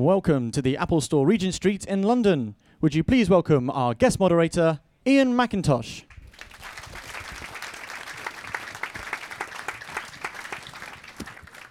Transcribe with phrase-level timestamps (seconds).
[0.00, 2.54] Welcome to the Apple Store Regent Street in London.
[2.80, 6.04] Would you please welcome our guest moderator, Ian McIntosh?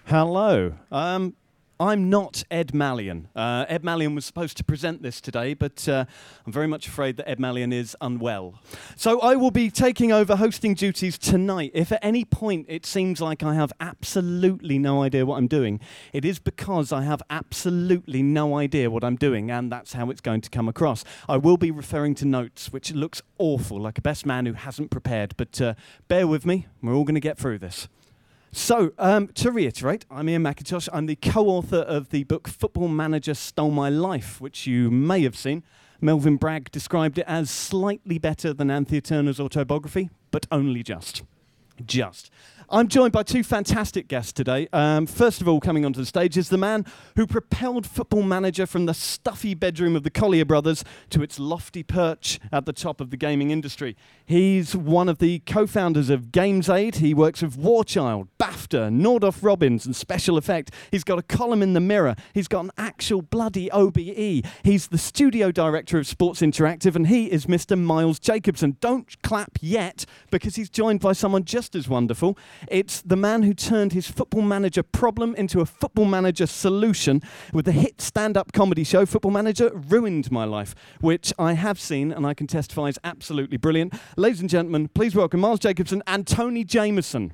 [0.06, 0.74] Hello.
[0.92, 1.34] Um,
[1.80, 3.28] I'm not Ed Malyon.
[3.34, 6.04] Uh, Ed Malyon was supposed to present this today, but uh,
[6.44, 8.60] I'm very much afraid that Ed Malyon is unwell.
[8.96, 11.70] So I will be taking over hosting duties tonight.
[11.72, 15.80] If at any point it seems like I have absolutely no idea what I'm doing,
[16.12, 20.20] it is because I have absolutely no idea what I'm doing, and that's how it's
[20.20, 21.02] going to come across.
[21.30, 24.90] I will be referring to notes, which looks awful, like a best man who hasn't
[24.90, 25.72] prepared, but uh,
[26.08, 27.88] bear with me, we're all going to get through this.
[28.52, 30.88] So, um, to reiterate, I'm Ian McIntosh.
[30.92, 35.22] I'm the co author of the book Football Manager Stole My Life, which you may
[35.22, 35.62] have seen.
[36.02, 41.22] Melvyn Bragg described it as slightly better than Anthea Turner's autobiography, but only just.
[41.86, 42.28] Just.
[42.72, 44.68] I'm joined by two fantastic guests today.
[44.72, 48.64] Um, first of all, coming onto the stage is the man who propelled Football Manager
[48.64, 53.00] from the stuffy bedroom of the Collier brothers to its lofty perch at the top
[53.00, 53.96] of the gaming industry.
[54.24, 56.96] He's one of the co founders of GamesAid.
[56.96, 60.72] He works with Warchild, BAFTA, Nordoff Robbins, and Special Effect.
[60.92, 62.14] He's got a column in the Mirror.
[62.34, 64.46] He's got an actual bloody OBE.
[64.62, 67.76] He's the studio director of Sports Interactive, and he is Mr.
[67.76, 68.76] Miles Jacobson.
[68.80, 72.38] Don't clap yet, because he's joined by someone just as wonderful.
[72.68, 77.64] It's the man who turned his football manager problem into a football manager solution with
[77.64, 82.12] the hit stand up comedy show Football Manager Ruined My Life, which I have seen
[82.12, 83.94] and I can testify is absolutely brilliant.
[84.16, 87.32] Ladies and gentlemen, please welcome Miles Jacobson and Tony Jameson.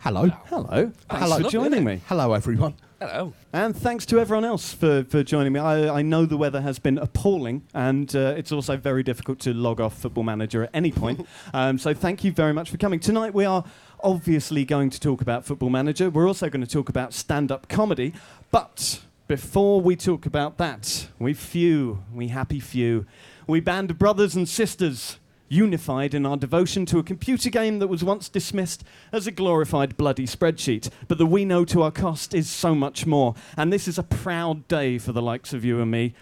[0.00, 0.28] Hello.
[0.46, 0.92] Hello.
[1.08, 1.38] Thanks Hello.
[1.38, 2.00] for joining me.
[2.08, 2.74] Hello, everyone.
[3.02, 3.32] Hello.
[3.52, 5.58] And thanks to everyone else for, for joining me.
[5.58, 9.52] I, I know the weather has been appalling, and uh, it's also very difficult to
[9.52, 11.26] log off Football Manager at any point.
[11.52, 13.00] um, so thank you very much for coming.
[13.00, 13.64] Tonight we are
[14.04, 16.10] obviously going to talk about Football Manager.
[16.10, 18.14] We're also going to talk about stand up comedy.
[18.52, 23.04] But before we talk about that, we few, we happy few,
[23.48, 25.18] we band of brothers and sisters
[25.52, 28.82] unified in our devotion to a computer game that was once dismissed
[29.12, 33.06] as a glorified bloody spreadsheet, but that we know to our cost is so much
[33.06, 33.34] more.
[33.56, 36.14] And this is a proud day for the likes of you and me.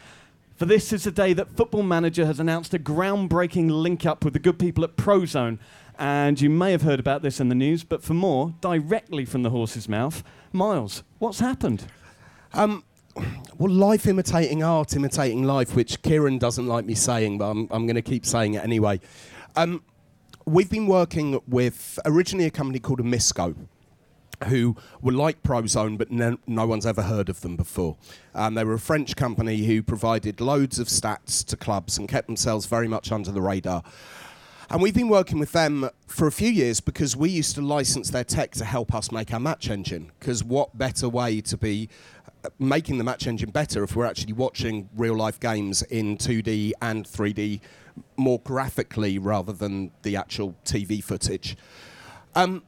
[0.56, 4.34] For this is the day that Football Manager has announced a groundbreaking link up with
[4.34, 5.58] the good people at Prozone.
[5.98, 9.42] And you may have heard about this in the news, but for more, directly from
[9.42, 11.84] the horse's mouth, Miles, what's happened?
[12.52, 12.84] Um,
[13.58, 17.86] well, life imitating art, imitating life, which Kieran doesn't like me saying, but I'm, I'm
[17.86, 19.00] going to keep saying it anyway.
[19.56, 19.82] Um,
[20.46, 23.54] we've been working with originally a company called Amisco,
[24.46, 27.96] who were like Prozone, but no, no one's ever heard of them before.
[28.34, 32.26] Um, they were a French company who provided loads of stats to clubs and kept
[32.26, 33.82] themselves very much under the radar.
[34.72, 38.10] And we've been working with them for a few years because we used to license
[38.10, 40.12] their tech to help us make our match engine.
[40.20, 41.88] Because what better way to be
[42.58, 47.06] making the match engine better if we're actually watching real life games in 2D and
[47.06, 47.60] 3D
[48.16, 51.56] more graphically rather than the actual TV footage?
[52.34, 52.62] Um,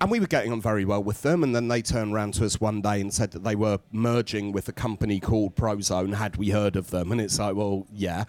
[0.00, 2.46] and we were getting on very well with them, and then they turned around to
[2.46, 6.14] us one day and said that they were merging with a company called Prozone.
[6.14, 7.12] Had we heard of them?
[7.12, 8.24] And it's like, well, yeah.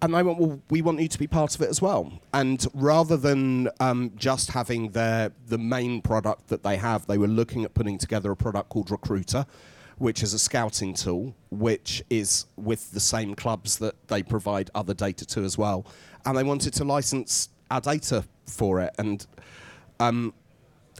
[0.00, 2.20] And they went, well, we want you to be part of it as well.
[2.32, 7.26] And rather than um, just having their the main product that they have, they were
[7.26, 9.44] looking at putting together a product called Recruiter,
[9.98, 14.94] which is a scouting tool, which is with the same clubs that they provide other
[14.94, 15.84] data to as well.
[16.24, 19.26] And they wanted to license our data for it, and
[20.00, 20.32] um,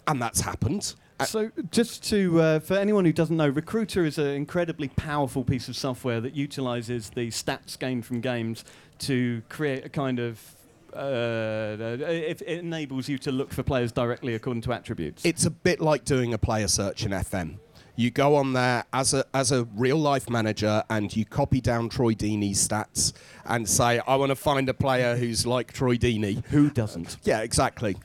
[0.07, 0.95] and that's happened.
[1.21, 5.45] Uh, So, just to uh, for anyone who doesn't know, Recruiter is an incredibly powerful
[5.45, 8.65] piece of software that utilizes the stats gained from games
[9.01, 10.41] to create a kind of.
[10.95, 15.25] Uh, it, it enables you to look for players directly according to attributes.
[15.25, 17.59] It's a bit like doing a player search in FM.
[17.95, 21.89] You go on there as a as a real life manager and you copy down
[21.89, 23.13] Troy Deeney's stats
[23.45, 26.45] and say, I want to find a player who's like Troy Deeney.
[26.47, 27.17] Who doesn't?
[27.25, 27.97] Yeah, exactly.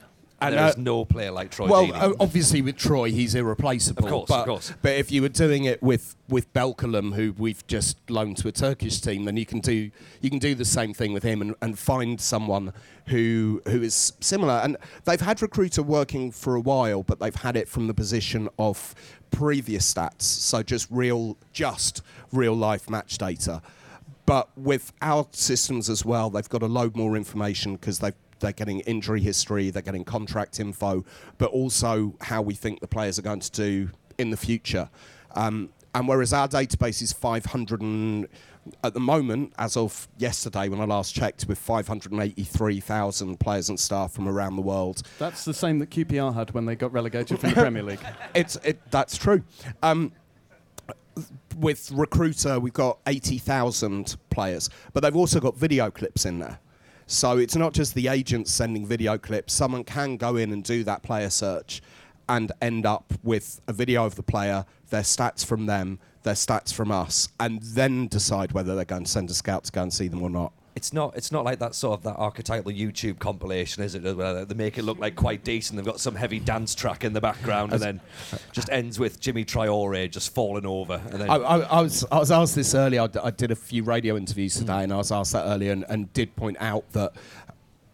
[0.46, 2.16] And There uh, is no player like Troy well, Deeney.
[2.20, 4.04] obviously with Troy, he's irreplaceable.
[4.04, 4.72] Of course, but, of course.
[4.82, 8.52] But if you were doing it with with Belkalem, who we've just loaned to a
[8.52, 11.54] Turkish team, then you can do you can do the same thing with him and,
[11.60, 12.72] and find someone
[13.06, 14.54] who who is similar.
[14.54, 18.48] And they've had recruiter working for a while, but they've had it from the position
[18.58, 18.94] of
[19.30, 22.02] previous stats, so just real just
[22.32, 23.60] real life match data.
[24.26, 28.14] But with our systems as well, they've got a load more information because they've
[28.44, 31.02] they're getting injury history, they're getting contract info,
[31.38, 34.90] but also how we think the players are going to do in the future.
[35.34, 38.28] Um, And whereas our database is 500 and
[38.82, 44.12] at the moment, as of yesterday when I last checked, with 583,000 players and staff
[44.12, 45.02] from around the world.
[45.18, 48.00] That's the same that QPR had when they got relegated from the Premier League.
[48.34, 49.42] It's it, that's true.
[49.82, 50.12] Um,
[51.56, 56.58] with Recruiter, we've got 80,000 players, but they've also got video clips in there.
[57.06, 59.52] So it's not just the agents sending video clips.
[59.52, 61.82] Someone can go in and do that player search
[62.28, 66.72] and end up with a video of the player, their stats from them, their stats
[66.72, 69.92] from us, and then decide whether they're going to send a scout to go and
[69.92, 70.52] see them or not.
[70.76, 71.16] It's not.
[71.16, 74.02] It's not like that sort of that archetypal YouTube compilation, is it?
[74.16, 75.76] Where they make it look like quite decent.
[75.76, 78.00] They've got some heavy dance track in the background, and then
[78.50, 81.00] just ends with Jimmy Triore just falling over.
[81.10, 83.02] And then I, I, I was I was asked this earlier.
[83.02, 85.70] I, d- I did a few radio interviews today, and I was asked that earlier,
[85.70, 87.12] and, and did point out that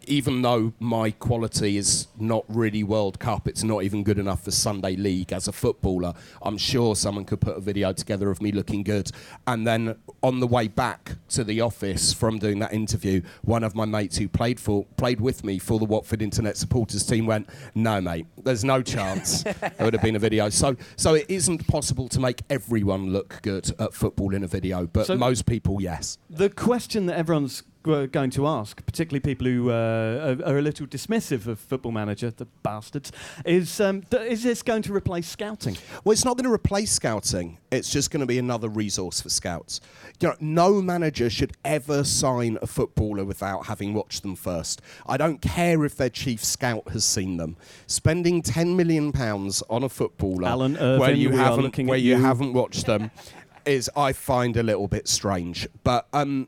[0.07, 4.51] even though my quality is not really World Cup, it's not even good enough for
[4.51, 6.13] Sunday League as a footballer.
[6.41, 9.11] I'm sure someone could put a video together of me looking good.
[9.47, 13.75] And then on the way back to the office from doing that interview, one of
[13.75, 17.47] my mates who played for played with me for the Watford Internet supporters team went,
[17.75, 21.67] "No, mate, there's no chance there would have been a video." So, so it isn't
[21.67, 25.81] possible to make everyone look good at football in a video, but So- most people,
[25.81, 26.17] yes.
[26.29, 30.61] The question that everyone's g- going to ask, particularly people who uh, are, are a
[30.61, 33.11] little dismissive of Football Manager, the bastards,
[33.45, 35.77] is um, th- is this going to replace scouting?
[36.03, 37.57] Well, it's not going to replace scouting.
[37.71, 39.79] It's just going to be another resource for scouts.
[40.19, 44.81] You know, no manager should ever sign a footballer without having watched them first.
[45.07, 47.57] I don't care if their chief scout has seen them.
[47.87, 52.21] Spending ten million pounds on a footballer Alan where you haven't where you you.
[52.21, 53.11] haven't watched them
[53.65, 55.67] is I find a little bit strange.
[55.83, 56.47] But um,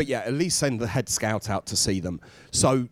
[0.00, 2.22] but yeah, at least send the head scout out to see them.
[2.52, 2.88] So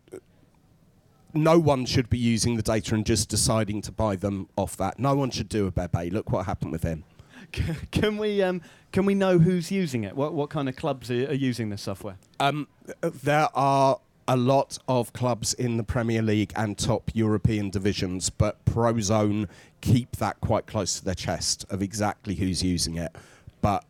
[1.32, 4.99] no one should be using the data and just deciding to buy them off that.
[4.99, 6.10] No one should do a Bebe.
[6.10, 7.05] Look what happened with him.
[7.93, 8.60] can we um,
[8.93, 10.16] can we know who's using it?
[10.16, 12.19] What what kind of clubs are, are using this software?
[12.40, 12.69] Um,
[13.00, 18.62] there are a lot of clubs in the Premier League and top European divisions, but
[18.66, 19.49] Prozone
[19.81, 23.16] keep that quite close to their chest of exactly who's using it.
[23.62, 23.87] But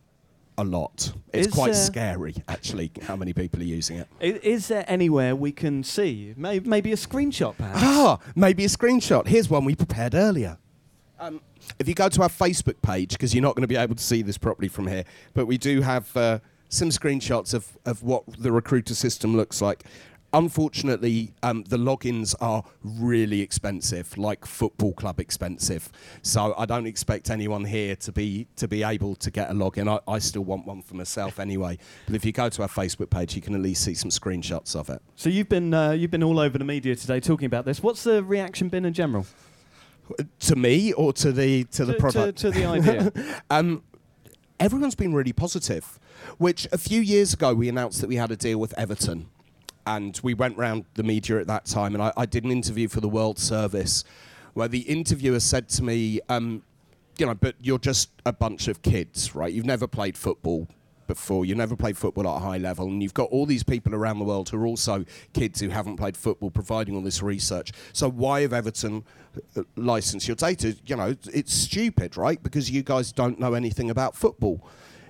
[0.59, 1.13] a lot.
[1.33, 4.07] It's Is, quite scary, actually, how many people are using it.
[4.19, 7.79] Is there anywhere we can see May- maybe a screenshot, perhaps?
[7.81, 9.27] Ah, maybe a screenshot.
[9.27, 10.57] Here's one we prepared earlier.
[11.19, 11.41] Um,
[11.79, 14.03] if you go to our Facebook page, because you're not going to be able to
[14.03, 16.39] see this properly from here, but we do have uh,
[16.69, 19.83] some screenshots of, of what the recruiter system looks like.
[20.31, 25.89] Unfortunately, um, the logins are really expensive, like football club expensive.
[26.21, 29.87] So I don't expect anyone here to be to be able to get a login.
[29.89, 31.77] I, I still want one for myself anyway.
[32.05, 34.75] But if you go to our Facebook page, you can at least see some screenshots
[34.75, 35.01] of it.
[35.15, 37.81] So you've been uh, you've been all over the media today talking about this.
[37.81, 39.25] What's the reaction been in general
[40.39, 42.39] To me or to the to the product?
[42.39, 43.11] to, to the idea?
[43.49, 43.83] Um,
[44.59, 45.99] everyone's been really positive.
[46.37, 49.29] Which a few years ago we announced that we had a deal with Everton,
[49.85, 52.87] and we went round the media at that time, and I, I did an interview
[52.87, 54.03] for the World Service,
[54.53, 56.63] where the interviewer said to me, um,
[57.17, 59.51] "You know, but you're just a bunch of kids, right?
[59.53, 60.67] You've never played football."
[61.07, 63.95] Before you never played football at a high level, and you've got all these people
[63.95, 67.71] around the world who are also kids who haven't played football, providing all this research.
[67.93, 69.03] So why have Everton
[69.57, 70.75] uh, licensed your data?
[70.85, 72.43] You know, it's stupid, right?
[72.43, 74.63] Because you guys don't know anything about football.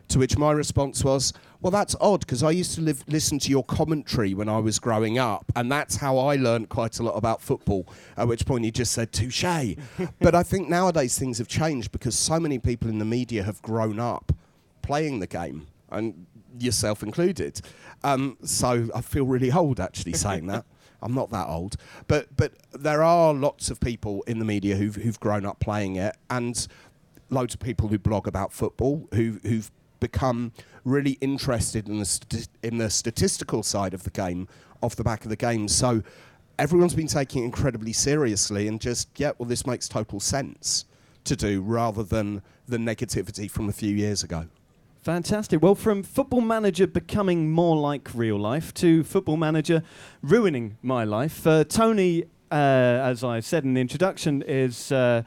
[0.10, 3.50] To which my response was, well, that's odd because I used to live, listen to
[3.50, 7.14] your commentary when I was growing up, and that's how I learned quite a lot
[7.14, 7.88] about football.
[8.18, 9.44] At which point he just said, touche.
[10.20, 13.62] but I think nowadays things have changed because so many people in the media have
[13.62, 14.32] grown up
[14.82, 16.26] playing the game, and
[16.58, 17.62] yourself included.
[18.04, 20.66] Um, so I feel really old actually saying that.
[21.02, 24.96] I'm not that old, but but there are lots of people in the media who've
[24.96, 26.68] who've grown up playing it, and
[27.30, 30.52] loads of people who blog about football who who've become
[30.84, 34.48] really interested in the sti- in the statistical side of the game
[34.82, 35.68] off the back of the game.
[35.68, 36.02] So
[36.58, 40.86] everyone's been taking it incredibly seriously and just yeah, well, this makes total sense
[41.26, 44.46] to do rather than the negativity from a few years ago.
[45.02, 45.62] Fantastic.
[45.62, 49.82] Well, from Football Manager becoming more like real life to Football Manager
[50.22, 54.92] ruining my life, uh, Tony, uh, as I said in the introduction, is.
[54.92, 55.24] Uh,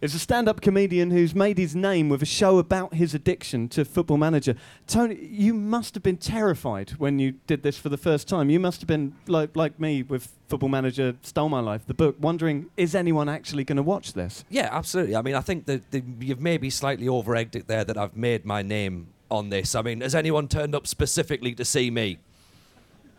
[0.00, 3.84] is a stand-up comedian who's made his name with a show about his addiction to
[3.84, 4.54] Football Manager.
[4.86, 8.48] Tony, you must have been terrified when you did this for the first time.
[8.50, 12.16] You must have been like like me with Football Manager Stole My Life, the book,
[12.18, 14.44] wondering is anyone actually going to watch this?
[14.48, 15.16] Yeah, absolutely.
[15.16, 18.16] I mean, I think that that you've maybe slightly over egged it there that I've
[18.16, 19.74] made my name on this.
[19.74, 22.18] I mean, has anyone turned up specifically to see me?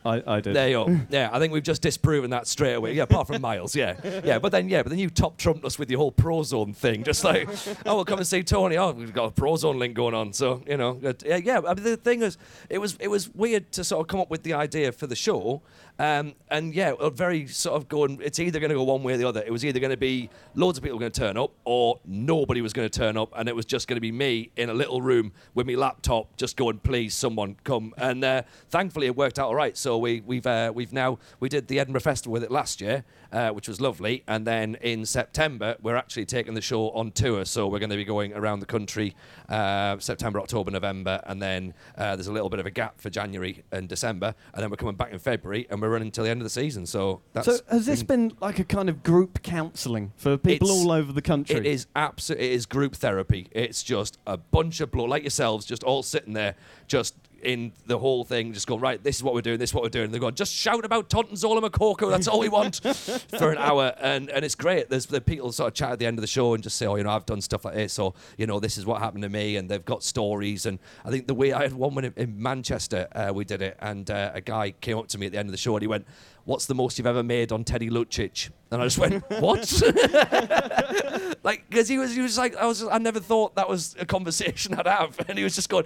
[0.04, 0.56] I, I did.
[0.56, 1.00] There you go.
[1.10, 2.94] Yeah, I think we've just disproven that straight away.
[2.94, 3.96] Yeah, apart from Miles, yeah.
[4.24, 7.04] Yeah, but then, yeah, but then you top trumped us with your whole Prozone thing.
[7.04, 7.48] Just like,
[7.86, 8.78] oh, we'll come and see Tony.
[8.78, 10.34] Oh, we've got a Prozone link going on.
[10.34, 11.62] So, you know, yeah, yeah.
[11.68, 12.38] I mean, the thing is,
[12.70, 15.16] it was, it was weird to sort of come up with the idea for the
[15.16, 15.62] show.
[16.00, 19.18] Um, and yeah, very sort of going, it's either going to go one way or
[19.18, 19.44] the other.
[19.46, 22.62] It was either going to be loads of people going to turn up or nobody
[22.62, 23.32] was going to turn up.
[23.36, 26.36] And it was just going to be me in a little room with my laptop
[26.38, 27.94] just going, please, someone come.
[27.98, 29.78] And uh, thankfully it worked out all right.
[29.78, 33.04] So we, we've, uh, we've now, we did the Edinburgh Festival with it last year,
[33.32, 34.24] uh, which was lovely.
[34.28, 37.46] And then in September, we're actually taking the show on tour.
[37.46, 39.16] So we're going to be going around the country
[39.50, 41.22] uh, September, October, November.
[41.26, 44.36] And then uh, there's a little bit of a gap for January and December.
[44.54, 46.50] And then we're coming back in February and we're running until the end of the
[46.50, 46.86] season.
[46.86, 50.92] So that's so has this been like a kind of group counselling for people all
[50.92, 51.58] over the country?
[51.58, 52.48] It is absolutely.
[52.48, 53.48] It is group therapy.
[53.52, 56.56] It's just a bunch of blow like yourselves, just all sitting there,
[56.88, 59.02] just in the whole thing, just go, right.
[59.04, 59.60] This is what we're doing.
[59.60, 60.06] This is what we're doing.
[60.06, 62.10] And they're going just shout about Tonton Zola Moukoko.
[62.10, 62.76] That's all we want
[63.38, 64.90] for an hour, and and it's great.
[64.90, 66.86] There's the people sort of chat at the end of the show and just say,
[66.86, 69.24] oh, you know, I've done stuff like this, or you know, this is what happened
[69.24, 70.66] to me, and they've got stories.
[70.66, 73.78] And I think the way I had one when in, Manchester, uh, we did it,
[73.80, 75.82] and uh, a guy came up to me at the end of the show and
[75.82, 76.06] he went.
[76.44, 78.50] What's the most you've ever made on Teddy Lucic?
[78.72, 79.60] And I just went, "What?"
[81.44, 84.08] like because he was he was like I was I never thought that was a
[84.08, 85.86] conversation I'd have, and he was just going,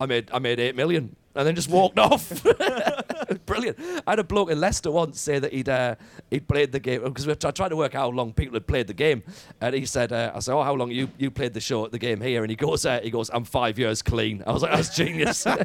[0.00, 2.44] "I made I made eight million, and then just walked off.
[3.46, 3.78] Brilliant.
[4.06, 5.96] I had a bloke in Leicester once say that he'd uh,
[6.30, 8.86] he'd played the game because I tried to work out how long people had played
[8.86, 9.22] the game,
[9.60, 11.98] and he said, uh, "I said, oh, how long you you played the show the
[11.98, 14.72] game here?" And he goes, uh, "He goes, I'm five years clean." I was like,
[14.72, 15.46] "That's genius."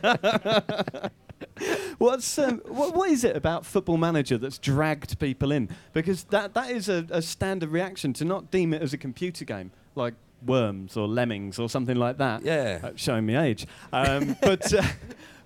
[1.97, 5.69] What's um, what, what is it about Football Manager that's dragged people in?
[5.91, 9.43] Because that that is a, a standard reaction to not deem it as a computer
[9.43, 10.13] game like
[10.45, 12.43] Worms or Lemmings or something like that.
[12.43, 12.79] Yeah.
[12.83, 13.67] Uh, showing me age.
[13.91, 14.73] Um, but.
[14.73, 14.83] Uh,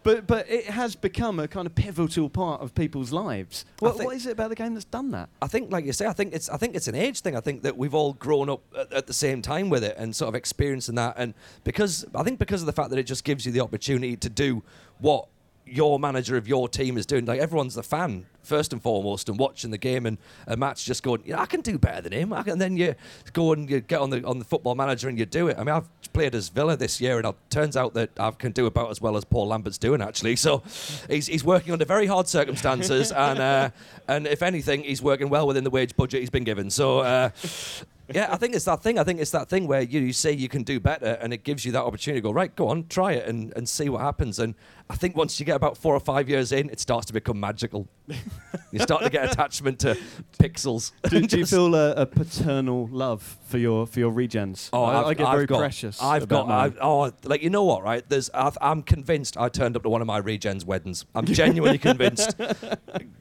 [0.03, 3.63] But, but it has become a kind of pivotal part of people's lives.
[3.79, 5.29] What, what is it about the game that's done that?
[5.41, 7.37] I think, like you say, I think it's I think it's an age thing.
[7.37, 10.13] I think that we've all grown up at, at the same time with it and
[10.13, 11.15] sort of experiencing that.
[11.17, 11.33] And
[11.63, 14.29] because I think because of the fact that it just gives you the opportunity to
[14.29, 14.61] do
[14.99, 15.27] what
[15.65, 17.25] your manager of your team is doing.
[17.25, 20.17] Like everyone's the fan first and foremost and watching the game and
[20.47, 22.33] a match just going, yeah, I can do better than him.
[22.33, 22.95] I can, and then you
[23.31, 25.57] go and you get on the on the football manager and you do it.
[25.57, 28.51] I mean, I've played as Villa this year and it turns out that I can
[28.51, 30.35] do about as well as Paul Lambert's doing actually.
[30.35, 30.61] So
[31.09, 33.69] he's, he's working under very hard circumstances and uh,
[34.07, 36.69] and if anything, he's working well within the wage budget he's been given.
[36.69, 36.99] So.
[36.99, 37.29] Uh,
[38.11, 38.99] yeah, I think it's that thing.
[38.99, 41.43] I think it's that thing where you, you say you can do better, and it
[41.43, 42.53] gives you that opportunity to go right.
[42.53, 44.39] Go on, try it, and, and see what happens.
[44.39, 44.55] And
[44.89, 47.39] I think once you get about four or five years in, it starts to become
[47.39, 47.87] magical.
[48.71, 49.97] you start to get attachment to
[50.37, 50.91] pixels.
[51.09, 54.69] Do, do you feel a, a paternal love for your for your regens?
[54.73, 56.01] Oh, I, I've, I get I've very got, precious.
[56.01, 56.47] I've got.
[56.47, 56.59] mine.
[56.59, 57.83] I've, oh, like you know what?
[57.83, 58.07] Right?
[58.07, 58.29] There's.
[58.31, 59.37] I've, I'm convinced.
[59.37, 61.05] I turned up to one of my regens weddings.
[61.15, 62.35] I'm genuinely convinced.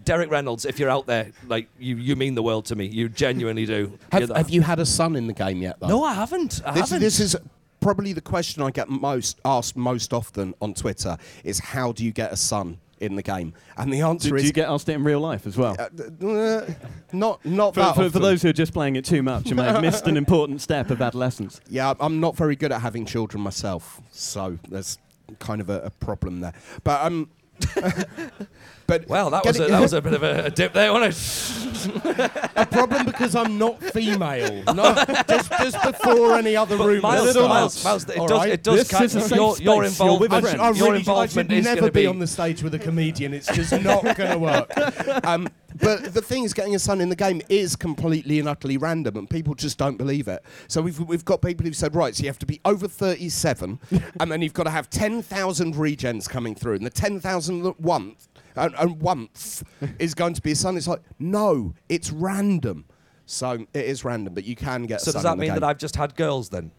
[0.04, 2.86] Derek Reynolds, if you're out there, like you, you mean the world to me.
[2.86, 3.98] You genuinely do.
[4.10, 5.88] Have, have you had a son in the game yet, though?
[5.88, 6.60] No, I haven't.
[6.64, 7.02] I this, haven't.
[7.02, 7.36] this is
[7.82, 12.12] probably the question I get most asked most often on Twitter is how do you
[12.12, 13.52] get a son in the game?
[13.76, 15.76] And the answer do is Do you get asked it in real life as well?
[15.78, 16.66] uh, uh,
[17.12, 19.56] not not for, that for, for those who are just playing it too much, you
[19.56, 21.60] may have missed an important step of adolescence.
[21.68, 24.98] Yeah, I'm not very good at having children myself, so there's
[25.38, 26.52] kind of a, a problem there.
[26.84, 27.30] But um,
[28.86, 31.14] but Well, that was a, that was a bit of a, a dip there, wasn't
[31.14, 32.30] it?
[32.56, 34.62] a problem because I'm not female.
[34.74, 34.94] No,
[35.28, 37.02] just, just before any other rumours.
[37.02, 37.48] Miles, start.
[37.48, 38.48] Miles, Miles, it does, right?
[38.50, 40.00] it does This is your, your space.
[40.00, 40.60] You're with a involvement, I, friend.
[40.60, 43.34] I your really, I should is never be be on the stage with a comedian.
[43.34, 45.26] It's just not going to work.
[45.26, 45.48] Um,
[45.80, 49.16] but the thing is, getting a son in the game is completely and utterly random,
[49.16, 50.44] and people just don't believe it.
[50.68, 53.78] So we've we've got people who've said, right, so you have to be over 37,
[54.20, 58.74] and then you've got to have 10,000 regens coming through, and the 10,000 once and,
[58.78, 59.62] and once
[59.98, 60.76] is going to be a son.
[60.76, 62.84] It's like, no, it's random.
[63.24, 65.00] So it is random, but you can get.
[65.00, 65.60] So a son does that in the mean game.
[65.60, 66.70] that I've just had girls then?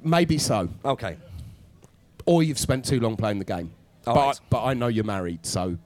[0.00, 1.16] maybe so, Okay.
[2.26, 3.72] or you've spent too long playing the game?
[4.06, 4.40] All but right.
[4.50, 5.76] but I know you're married, so.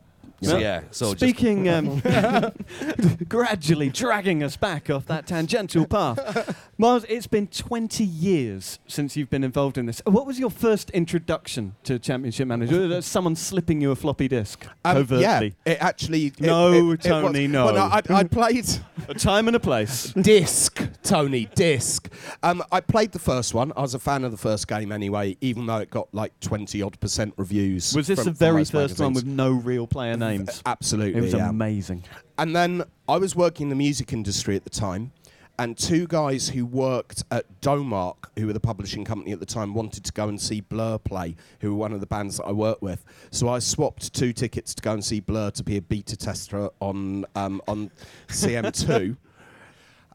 [0.43, 0.83] You So yeah.
[0.91, 2.03] So just Speaking, um,
[3.29, 6.69] gradually dragging us back off that tangential path.
[6.79, 10.03] Miles, it's been 20 years since you've been involved in this.
[10.05, 12.89] What was your first introduction to Championship Manager?
[12.89, 15.23] Was Someone slipping you a floppy disk Um, covertly?
[15.23, 16.27] Yeah, it actually.
[16.27, 17.67] it- No, it- it was- Tony, no.
[17.67, 18.67] Well, I, I played
[19.09, 20.13] A time and a place.
[20.15, 22.09] disc, Tony, disc.
[22.43, 23.73] Um, I played the first one.
[23.77, 26.83] I was a fan of the first game anyway, even though it got like twenty
[26.83, 27.95] odd percent reviews.
[27.95, 30.63] Was this the very most first one with no real player names?
[30.67, 31.49] Absolutely, It was yeah.
[31.49, 32.05] amazing.
[32.39, 35.13] And then I was working in the music industry at the time,
[35.59, 39.75] and two guys who worked at Domark, who were the publishing company at the time,
[39.75, 42.53] wanted to go and see Blur play, who were one of the bands that I
[42.53, 43.05] worked with.
[43.31, 46.71] So I swapped two tickets to go and see Blur to be a beta tester
[46.81, 47.91] on um, on
[48.29, 49.17] CM2.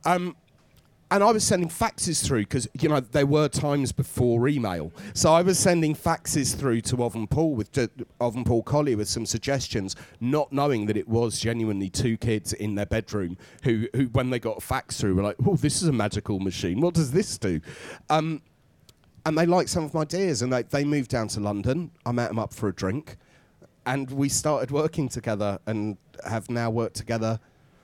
[0.05, 0.35] Um,
[1.09, 5.33] and I was sending faxes through because you know there were times before email, so
[5.33, 9.25] I was sending faxes through to Oven Paul with to Oven Paul Collier with some
[9.25, 14.29] suggestions, not knowing that it was genuinely two kids in their bedroom who, who when
[14.29, 16.81] they got a fax through, were like, "Oh, this is a magical machine.
[16.81, 17.61] What does this do?"
[18.09, 18.41] Um,
[19.25, 21.91] and they liked some of my ideas, and they, they moved down to London.
[22.05, 23.17] I met them up for a drink,
[23.85, 27.39] and we started working together, and have now worked together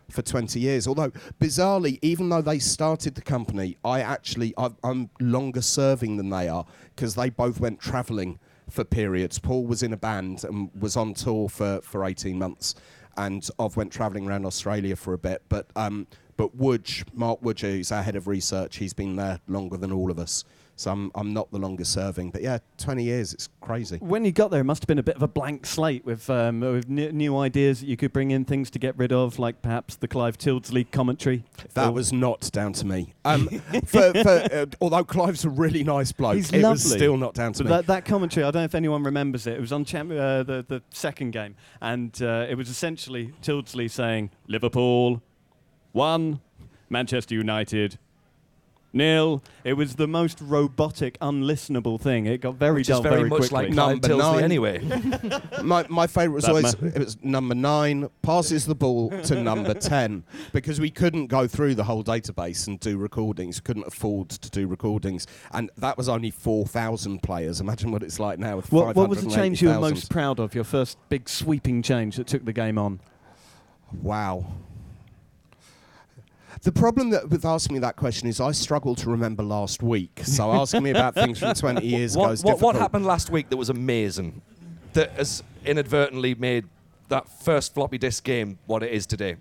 [0.09, 0.87] for 20 years.
[0.87, 6.29] Although, bizarrely, even though they started the company, I actually, i am longer serving than
[6.29, 9.39] they are because they both went travelling for periods.
[9.39, 12.75] Paul was in a band and was on tour for, for 18 months,
[13.17, 15.43] and I've went travelling around Australia for a bit.
[15.49, 16.07] But, um,
[16.37, 20.09] but Wooge, Mark Wooge, who's our head of research, he's been there longer than all
[20.09, 20.43] of us.
[20.75, 22.31] So I'm, I'm not the longest serving.
[22.31, 23.97] But yeah, 20 years, it's crazy.
[23.97, 26.27] When you got there, it must have been a bit of a blank slate with,
[26.31, 29.37] um, with n- new ideas that you could bring in, things to get rid of,
[29.37, 31.43] like perhaps the Clive Tyldesley commentary.
[31.75, 33.13] That Or- was not down to me.
[33.23, 33.47] Um,
[33.85, 36.97] for, for, uh, although Clive's a really nice bloke, He's it was lovely.
[36.97, 37.69] still not down to me.
[37.69, 39.53] that, that commentary, I don't know if anyone remembers it.
[39.53, 43.91] It was on champ- uh, the, the second game, and uh, it was essentially Tyldesley
[43.91, 45.21] saying, Liverpool,
[45.91, 46.41] one,
[46.89, 47.99] Manchester United,
[48.93, 49.43] nil.
[49.63, 52.25] It was the most robotic, unlistenable thing.
[52.25, 53.67] It got very Which dull is very, very much quickly.
[53.67, 54.43] like Number Tyldesley nine.
[54.43, 55.41] anyway.
[55.63, 56.91] my my favourite was That always man.
[56.95, 60.23] it was number nine passes the ball to number ten
[60.53, 63.59] because we couldn't go through the whole database and do recordings.
[63.59, 67.59] Couldn't afford to do recordings, and that was only four thousand players.
[67.59, 70.39] Imagine what it's like now with what, what was the change you were most proud
[70.39, 70.53] of?
[70.53, 72.99] Your first big sweeping change that took the game on?
[74.01, 74.45] Wow.
[76.63, 80.21] The problem that with asking me that question is I struggle to remember last week.
[80.23, 83.49] So asking me about things from 20 years ago is what, what happened last week
[83.49, 84.41] that was amazing?
[84.93, 86.65] That has inadvertently made
[87.09, 89.35] that first floppy disk game what it is today.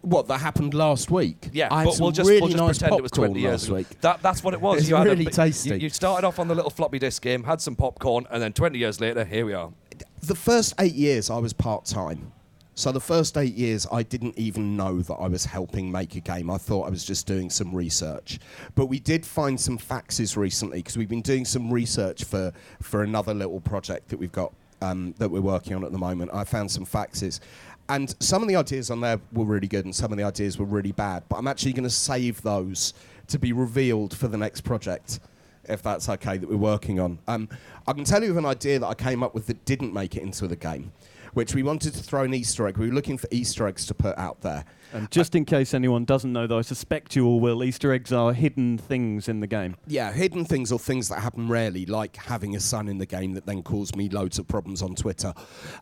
[0.00, 1.50] What that happened last week?
[1.52, 3.28] Yeah, I had but some we'll just, really we'll just nice pretend it was 20
[3.28, 3.74] popcorn years last ago.
[3.76, 4.00] week.
[4.00, 4.80] That, that's what it was.
[4.80, 5.70] It's you had a really bit- tasty.
[5.70, 8.54] You, you started off on the little floppy disk game, had some popcorn, and then
[8.54, 9.72] 20 years later, here we are.
[10.22, 12.32] The first eight years I was part time.
[12.78, 16.20] So the first eight years I didn't even know that I was helping make a
[16.20, 16.50] game.
[16.50, 18.38] I thought I was just doing some research.
[18.74, 23.02] But we did find some faxes recently because we've been doing some research for, for
[23.02, 26.30] another little project that we've got um, that we're working on at the moment.
[26.34, 27.40] I found some faxes.
[27.88, 30.58] And some of the ideas on there were really good and some of the ideas
[30.58, 31.22] were really bad.
[31.30, 32.92] But I'm actually going to save those
[33.28, 35.20] to be revealed for the next project
[35.68, 37.18] if that's okay, that we're working on.
[37.26, 37.48] Um,
[37.86, 40.16] I can tell you of an idea that I came up with that didn't make
[40.16, 40.92] it into the game,
[41.36, 42.78] which we wanted to throw an Easter egg.
[42.78, 44.64] We were looking for Easter eggs to put out there.
[44.92, 47.64] And just in case anyone doesn't know, though, I suspect you all will.
[47.64, 49.76] Easter eggs are hidden things in the game.
[49.86, 53.34] Yeah, hidden things or things that happen rarely, like having a son in the game
[53.34, 55.34] that then caused me loads of problems on Twitter.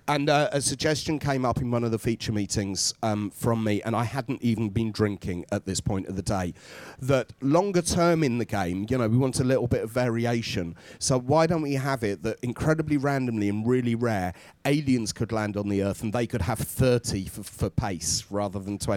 [0.09, 3.83] And uh, a suggestion came up in one of the feature meetings um, from me,
[3.83, 6.55] and I hadn't even been drinking at this point of the day,
[7.01, 10.77] that longer term in the game, you know, we want a little bit of variation.
[10.99, 14.33] So why don't we have it that incredibly randomly and really rare,
[14.64, 18.59] aliens could land on the Earth and they could have 30 for, for pace rather
[18.59, 18.93] than 20?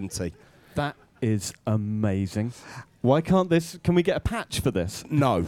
[0.76, 2.54] That is amazing.
[3.02, 3.80] Why can't this?
[3.84, 5.04] Can we get a patch for this?
[5.10, 5.46] No.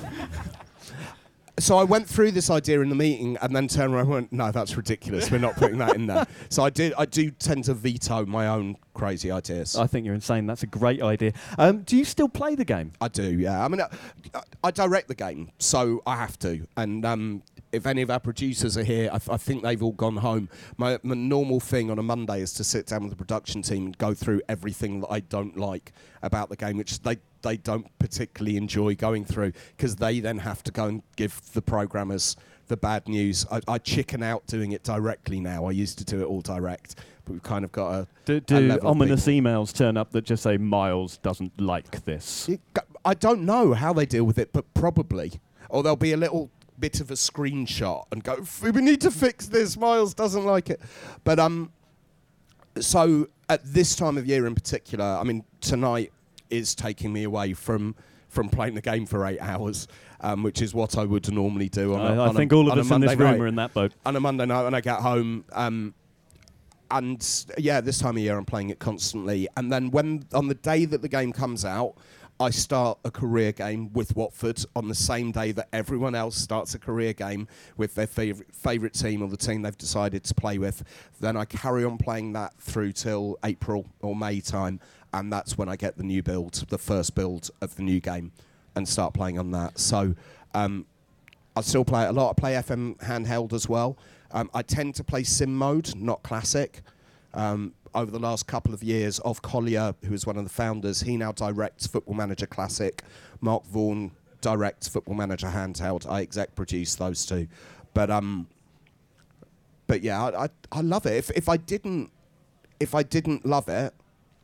[1.60, 4.34] So I went through this idea in the meeting and then turned around and went,
[4.34, 5.30] no, that's ridiculous.
[5.30, 6.26] We're not putting that in there.
[6.50, 9.76] So I did I do tend to veto my own crazy ideas.
[9.76, 10.48] I think you're insane.
[10.48, 11.34] That's a great idea.
[11.58, 12.94] Um, do you still play the game?
[13.02, 13.64] I do, yeah.
[13.64, 16.66] I mean, I, I direct the game, so I have to.
[16.78, 19.92] And um, if any of our producers are here, I, th- I think they've all
[19.92, 20.50] gone home.
[20.78, 23.86] My, my normal thing on a Monday is to sit down with the production team
[23.86, 27.88] and go through everything that I don't like about the game, which they they don't
[28.00, 32.36] particularly enjoy going through because they then have to go and give the programmers
[32.68, 33.46] the bad news.
[33.50, 35.66] I, I chicken out doing it directly now.
[35.66, 38.40] I used to do it all direct, but we've kind of got a Do, a
[38.42, 42.50] do level ominous emails turn up that just say Miles doesn't like this?
[42.50, 42.62] It
[43.06, 45.40] I don't know how they deal with it, but probably.
[45.70, 46.50] Or there'll be a little
[46.80, 49.78] bit of a screenshot and go, "We need to fix this.
[49.78, 50.80] Miles doesn't like it."
[51.24, 51.72] But um,
[52.80, 56.12] so at this time of year in particular, I mean, tonight
[56.50, 57.96] is taking me away from
[58.30, 59.88] from playing the game for eight hours,
[60.22, 61.96] um, which is what I would normally do.
[61.96, 63.40] On a- I, I on a- think all of a us in this room night
[63.40, 63.94] are in that boat.
[64.06, 65.46] on a Monday night when I get home.
[65.52, 65.96] Um,
[66.92, 69.48] and yeah, this time of year I'm playing it constantly.
[69.58, 71.96] And then when on the day that the game comes out,
[72.42, 76.74] I start a career game with Watford on the same day that everyone else starts
[76.74, 80.58] a career game with their favourite favourite team or the team they've decided to play
[80.58, 80.84] with.
[81.20, 84.80] Then I carry on playing that through till April or May time,
[85.14, 88.32] and that's when I get the new build, the first build of the new game,
[88.74, 89.78] and start playing on that.
[89.78, 90.16] So
[90.54, 90.86] um,
[91.58, 92.38] I still play a lot.
[92.38, 93.98] I play FM handheld as well.
[94.32, 96.84] Um, I tend to play sim mode, not classic.
[97.34, 101.02] Um, over the last couple of years, Ov Collier, who is one of the founders,
[101.02, 103.04] he now directs Football Manager Classic.
[103.42, 106.10] Mark Vaughan directs Football Manager Handheld.
[106.10, 107.48] I exec produce those two.
[107.94, 108.48] But um,
[109.88, 111.14] but yeah, I, I, I love it.
[111.14, 112.12] If if I didn't
[112.80, 113.94] if I didn't love it,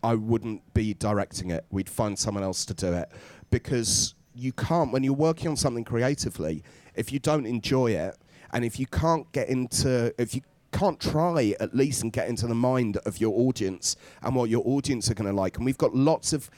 [0.04, 1.66] I wouldn't be directing it.
[1.72, 3.10] We'd find someone else to do it
[3.50, 6.64] because you can't when you're working on something creatively.
[6.96, 8.18] If you don't enjoy it,
[8.52, 10.42] and if you can't get into if you
[10.76, 14.62] can't try at least and get into the mind of your audience and what your
[14.66, 15.56] audience are going to like.
[15.56, 16.50] And we've got lots of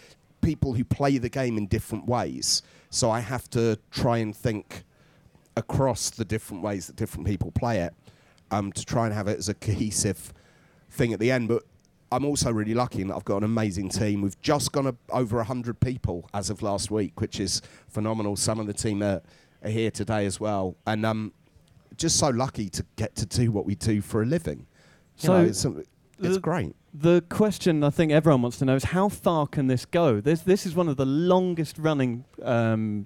[0.41, 2.63] people who play the game in different ways.
[2.89, 4.83] So I have to try and think
[5.55, 7.93] across the different ways that different people play it
[8.49, 10.33] um, to try and have it as a cohesive
[10.89, 11.47] thing at the end.
[11.47, 11.63] But
[12.11, 14.21] I'm also really lucky in that I've got an amazing team.
[14.21, 18.35] We've just gone a, over 100 people as of last week, which is phenomenal.
[18.35, 19.21] Some of the team are,
[19.63, 20.75] are here today as well.
[20.87, 21.33] And um,
[21.97, 24.59] just so lucky to get to do what we do for a living.
[24.59, 24.65] You
[25.27, 26.75] So know, it's, it's the- great.
[26.93, 30.19] The question I think everyone wants to know is how far can this go?
[30.19, 33.05] This this is one of the longest running um,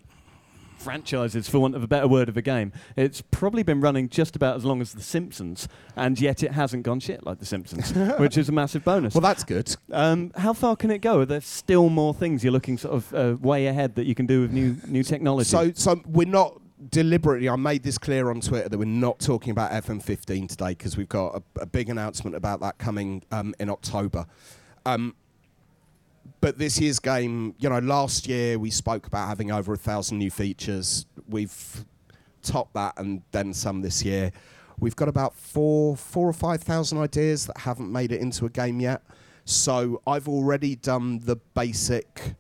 [0.78, 2.72] franchises, for want of a better word, of a game.
[2.96, 6.84] It's probably been running just about as long as The Simpsons, and yet it hasn't
[6.84, 9.14] gone shit like The Simpsons, which is a massive bonus.
[9.14, 9.76] Well, that's good.
[9.92, 11.20] Um, how far can it go?
[11.20, 14.26] Are there still more things you're looking sort of uh, way ahead that you can
[14.26, 15.50] do with new new technology?
[15.50, 17.50] So, so we're not deliberately.
[17.50, 21.10] I made this clear on Twitter that we're not talking about FM15 today because we've
[21.10, 24.26] got a, a big announcement about that coming um, in October.
[24.86, 25.16] Um,
[26.40, 30.18] but this year's game, you know, last year we spoke about having over a thousand
[30.18, 31.06] new features.
[31.28, 31.86] We've
[32.42, 34.32] topped that and then some this year.
[34.80, 38.50] We've got about four, four or five thousand ideas that haven't made it into a
[38.50, 39.04] game yet.
[39.46, 42.36] So I've already done the basic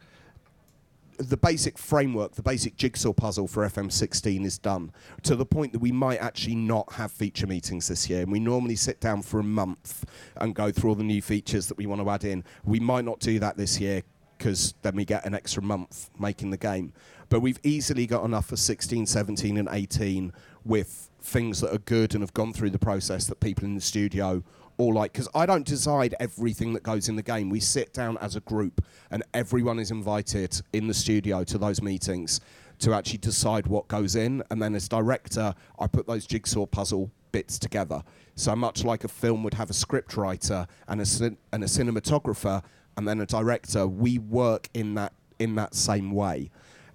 [1.21, 4.91] the basic framework, the basic jigsaw puzzle for FM16 is done
[5.23, 8.21] to the point that we might actually not have feature meetings this year.
[8.21, 10.05] And we normally sit down for a month
[10.38, 12.43] and go through all the new features that we want to add in.
[12.63, 14.03] We might not do that this year
[14.38, 16.93] because then we get an extra month making the game.
[17.29, 20.34] But we've easily got enough for 16, 17, and 18
[20.65, 23.81] with things that are good and have gone through the process that people in the
[23.81, 24.43] studio
[24.82, 27.50] all like because I don't decide everything that goes in the game.
[27.50, 31.82] We sit down as a group, and everyone is invited in the studio to those
[31.82, 32.41] meetings
[32.80, 34.44] to actually decide what goes in.
[34.50, 38.02] And then as director, I put those jigsaw puzzle bits together.
[38.36, 41.67] So much like a film would have a script writer and a cin- and a
[41.67, 42.63] cinematographer,
[42.98, 46.50] and then a director, we work in that in that same way.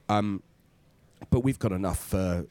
[0.09, 0.43] Um,
[1.31, 2.47] but we've got enough for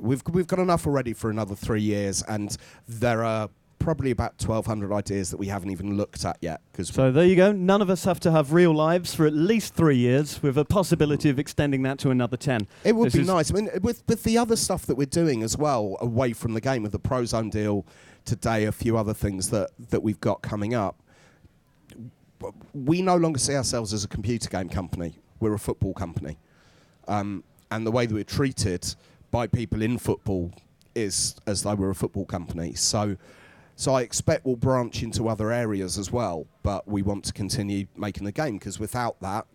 [0.00, 2.56] we've we've got enough already for another three years, and
[2.86, 3.50] there are
[3.86, 6.60] probably about 1,200 ideas that we haven't even looked at yet.
[6.82, 7.52] So there you go.
[7.52, 10.64] None of us have to have real lives for at least three years, with a
[10.64, 12.66] possibility of extending that to another ten.
[12.82, 13.52] it would This be nice.
[13.52, 16.60] I mean, with with the other stuff that we're doing as well, away from the
[16.60, 17.86] game, with the Prozone deal
[18.24, 21.00] today, a few other things that that we've got coming up.
[22.74, 25.20] We no longer see ourselves as a computer game company.
[25.38, 26.38] We're a football company,
[27.06, 28.96] um, and the way that we're treated
[29.30, 30.52] by people in football
[30.96, 32.74] is as though we're a football company.
[32.74, 33.16] So.
[33.78, 37.86] So I expect we'll branch into other areas as well, but we want to continue
[37.94, 39.46] making the game because without that,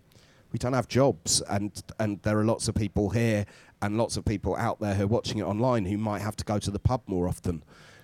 [0.52, 3.48] we don't have jobs, and and there are lots of people here
[3.82, 6.46] and lots of people out there who are watching it online who might have to
[6.46, 7.64] go to the pub more often,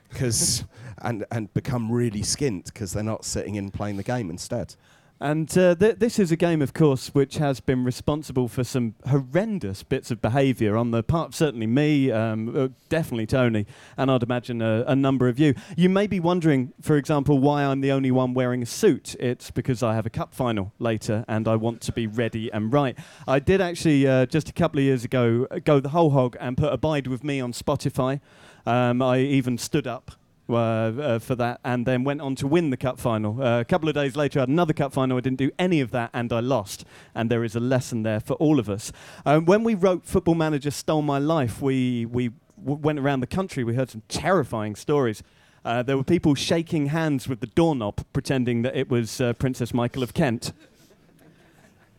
[0.09, 0.65] because
[1.03, 4.75] and and become really skint because they're not sitting in playing the game instead.
[5.19, 8.93] And uh, th- this is a game, of course, which has been responsible for some
[9.07, 13.65] horrendous bits of behaviour on the part, certainly me, um, uh, definitely Tony,
[13.97, 15.55] and I'd imagine a, a number of you.
[15.75, 19.15] You may be wondering, for example, why I'm the only one wearing a suit.
[19.19, 22.71] It's because I have a cup final later and I want to be ready and
[22.71, 22.95] right.
[23.27, 26.37] I did actually, uh, just a couple of years ago, uh, go the whole hog
[26.39, 28.21] and put Abide With Me on Spotify.
[28.67, 30.11] Um, I even stood up
[30.49, 33.41] uh, uh, for that, and then went on to win the cup final.
[33.41, 35.17] Uh, a couple of days later, I had another cup final.
[35.17, 36.85] I didn't do any of that, and I lost.
[37.13, 38.91] And there is a lesson there for all of us.
[39.25, 43.27] Um, when we wrote Football Manager Stole My Life, we we w- went around the
[43.27, 43.63] country.
[43.63, 45.23] We heard some terrifying stories.
[45.65, 49.73] Uh, there were people shaking hands with the doorknob, pretending that it was uh, Princess
[49.73, 50.53] Michael of Kent.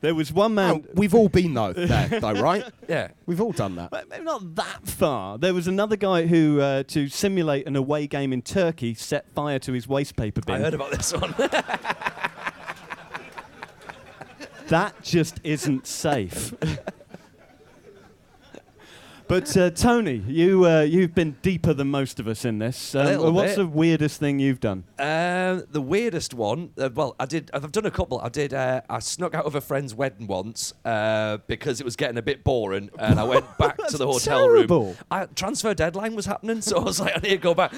[0.00, 0.84] There was one man.
[0.87, 2.64] Oh, we've all been though, there, though, right?
[2.88, 3.08] Yeah.
[3.26, 3.90] We've all done that.
[3.90, 5.38] But Maybe not that far.
[5.38, 9.58] There was another guy who, uh, to simulate an away game in Turkey, set fire
[9.61, 10.54] to his waste paper bin.
[10.56, 11.34] I heard about this one.
[14.68, 16.54] that just isn't safe.
[19.28, 22.94] but uh, Tony, you uh, you've been deeper than most of us in this.
[22.94, 23.56] Um, what's bit.
[23.58, 24.84] the weirdest thing you've done?
[24.98, 26.70] Um, the weirdest one.
[26.78, 27.50] Uh, well, I did.
[27.52, 28.20] I've done a couple.
[28.20, 28.54] I did.
[28.54, 32.22] Uh, I snuck out of a friend's wedding once uh, because it was getting a
[32.22, 34.84] bit boring, and I went back to the hotel terrible.
[34.86, 34.96] room.
[35.10, 37.72] I, transfer deadline was happening, so I was like, I need to go back.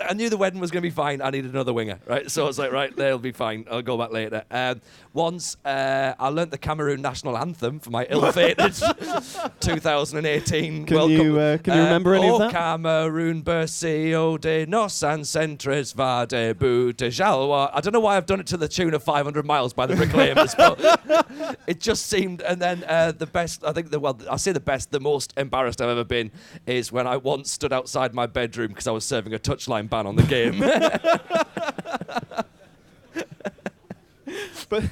[0.00, 1.20] I knew the wedding was going to be fine.
[1.20, 2.30] I needed another winger, right?
[2.30, 3.66] So I was like, right, they'll be fine.
[3.70, 4.44] I'll go back later.
[4.50, 4.80] Um,
[5.12, 8.74] once uh, I learnt the Cameroon national anthem for my ill-fated
[9.60, 11.60] 2018 Can World you, Cup.
[11.60, 12.52] uh, can you remember any of oh, that?
[12.52, 17.70] Cameroon, Bercio de Nos Ancestres va de bout de Jalwa.
[17.72, 19.96] I don't know why I've done it to the tune of 500 miles by the
[19.96, 22.42] Proclaimers, but it just seemed.
[22.42, 25.32] And then uh, the best, I think the well, I say the best, the most
[25.36, 26.30] embarrassed I've ever been
[26.66, 30.06] is when I once stood outside my bedroom because I was serving a touchline ban
[30.06, 30.62] on the game.
[34.68, 34.84] But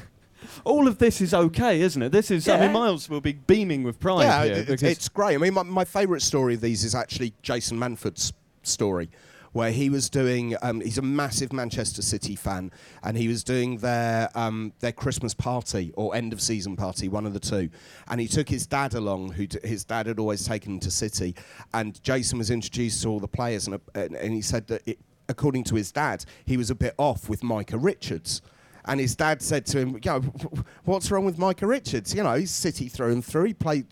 [0.65, 2.11] all of this is okay, isn't it?
[2.11, 2.49] This is.
[2.49, 5.35] I mean, Miles will be beaming with pride yeah, here it- because it's great.
[5.35, 8.33] I mean, my, my favourite story of these is actually Jason Manford's
[8.63, 9.11] story,
[9.57, 10.55] where he was doing.
[10.61, 12.71] Um, he's a massive Manchester City fan,
[13.03, 17.25] and he was doing their um, their Christmas party or end of season party, one
[17.25, 17.71] of the two.
[18.09, 21.35] And he took his dad along, who his dad had always taken him to City,
[21.73, 24.99] and Jason was introduced to all the players, and uh, and, he said that it,
[25.31, 28.43] according to his dad, he was a bit off with Micah Richards.
[28.89, 30.21] And his dad said to him, "You
[30.85, 32.15] what's wrong with Micah Richards?
[32.15, 33.45] You know, he's City through and through.
[33.45, 33.85] He play,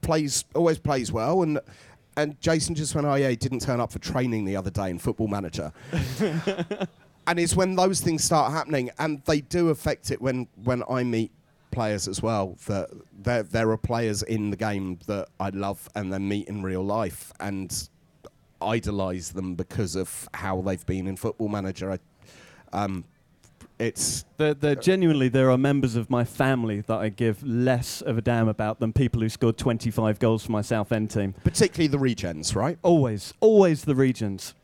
[0.00, 1.60] plays, always plays well." And
[2.18, 4.90] and Jason just went, "Oh yeah, he didn't turn up for training the other day
[4.90, 5.72] in Football Manager."
[7.26, 11.04] and it's when those things start happening, and they do affect it when when I
[11.04, 11.30] meet
[11.70, 12.56] players as well.
[12.66, 16.62] That there there are players in the game that I love and then meet in
[16.62, 17.88] real life and
[18.60, 21.92] idolise them because of how they've been in Football Manager.
[21.92, 21.98] I,
[22.72, 23.04] um,
[23.78, 28.18] it's There, there genuinely there are members of my family that I give less of
[28.18, 31.34] a damn about than people who scored 25 goals for my Southend team.
[31.44, 32.78] particularly the regens, right?
[32.82, 34.54] Always, always the regens.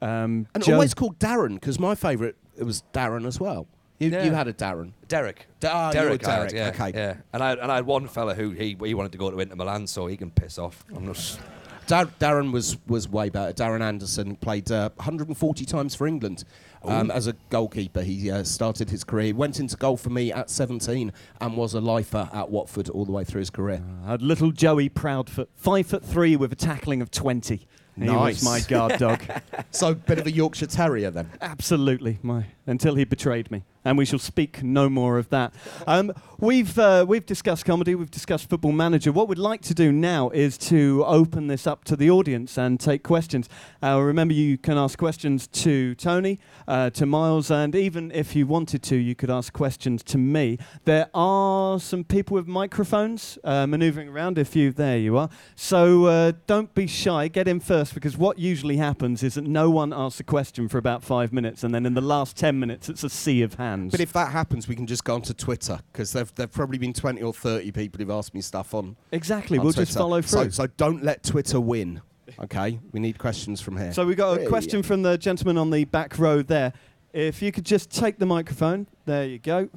[0.00, 3.66] Um, And Joe- always called Darren because my favourite it was Darren as well.
[3.98, 4.24] You, Yeah.
[4.24, 4.92] you had a Darren.
[5.08, 5.46] Derek.
[5.64, 6.98] Ah, you were Derek, I had, Derek, yeah, okay.
[6.98, 7.14] yeah.
[7.32, 9.54] And I and I had one fella who he he wanted to go to Inter
[9.54, 10.84] Milan, so he can piss off.
[10.96, 11.38] I'm not.
[11.86, 13.52] Dar- Darren was was way better.
[13.52, 16.44] Darren Anderson played uh, 140 times for England
[16.84, 18.02] um, as a goalkeeper.
[18.02, 21.80] He uh, started his career, went into goal for me at 17, and was a
[21.80, 23.82] lifer at Watford all the way through his career.
[24.06, 27.66] I had little Joey Proudfoot, five foot three with a tackling of 20.
[27.94, 28.42] He Nice.
[28.42, 29.22] was my guard dog.
[29.70, 31.30] so, bit of a Yorkshire Terrier then.
[31.42, 35.52] Absolutely, my until he betrayed me, and we shall speak no more of that.
[35.86, 39.12] Um, we've uh, we've discussed comedy, we've discussed Football Manager.
[39.12, 42.78] What we'd like to do now is to open this up to the audience and
[42.78, 43.48] take questions.
[43.82, 48.46] Uh, remember, you can ask questions to Tony, uh, to Miles, and even if you
[48.46, 50.58] wanted to, you could ask questions to me.
[50.84, 54.38] There are some people with microphones uh, manoeuvring around.
[54.38, 55.28] If you there, you are.
[55.56, 57.28] So uh, don't be shy.
[57.28, 60.78] Get in first because what usually happens is that no one asks a question for
[60.78, 63.71] about five minutes, and then in the last ten minutes, it's a sea of hands.
[63.90, 66.92] But if that happens, we can just go onto Twitter because there've, there've probably been
[66.92, 68.96] 20 or 30 people who've asked me stuff on.
[69.12, 70.50] exactly, on we'll just follow through.
[70.50, 72.00] so don't let Twitter win.
[72.40, 73.92] Okay, we need questions from here.
[73.92, 76.72] So we've got a Yeah, question from the gentleman on the back row there.
[77.12, 79.68] If you could just take the microphone, there you go.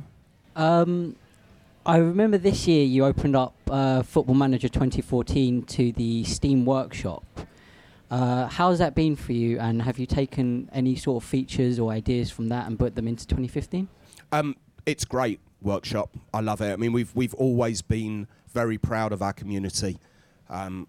[0.56, 1.16] Um,
[1.86, 7.24] I remember this year you opened up uh, Football Manager 2014 to the Steam Workshop.
[8.12, 11.92] Uh, how's that been for you, and have you taken any sort of features or
[11.92, 13.88] ideas from that and put them into 2015?
[14.32, 16.12] Um, it's great workshop.
[16.34, 16.72] I love it.
[16.72, 19.98] I mean, we've we've always been very proud of our community.
[20.50, 20.88] Um,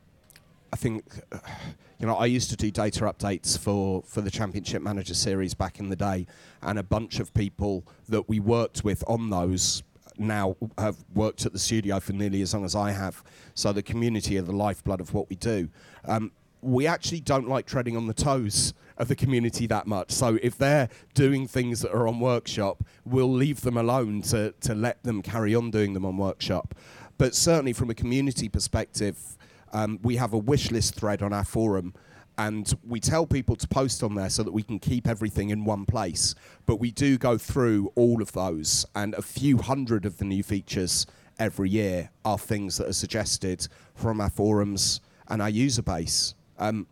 [0.72, 1.04] I think,
[1.98, 5.80] you know, I used to do data updates for for the Championship Manager series back
[5.80, 6.26] in the day,
[6.62, 9.82] and a bunch of people that we worked with on those
[10.18, 13.22] now have worked at the studio for nearly as long as I have.
[13.54, 15.68] So the community are the lifeblood of what we do.
[16.04, 16.32] Um,
[16.66, 20.10] we actually don't like treading on the toes of the community that much.
[20.10, 24.74] So if they're doing things that are on workshop, we'll leave them alone to, to
[24.74, 26.74] let them carry on doing them on workshop.
[27.18, 29.38] But certainly from a community perspective,
[29.72, 31.94] um, we have a wish list thread on our forum
[32.38, 35.64] and we tell people to post on there so that we can keep everything in
[35.64, 36.34] one place.
[36.66, 40.42] But we do go through all of those and a few hundred of the new
[40.42, 41.06] features
[41.38, 46.34] every year are things that are suggested from our forums and our user base.
[46.58, 46.86] Um,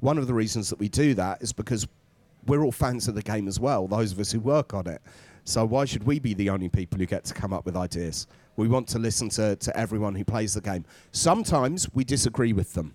[0.00, 1.86] one of the reasons that we do that is because
[2.46, 5.02] we're all fans of the game as well, those of us who work on it.
[5.44, 8.26] So why should we be the only people who get to come up with ideas?
[8.56, 10.84] We want to listen to, to everyone who plays the game.
[11.12, 12.94] Sometimes we disagree with them.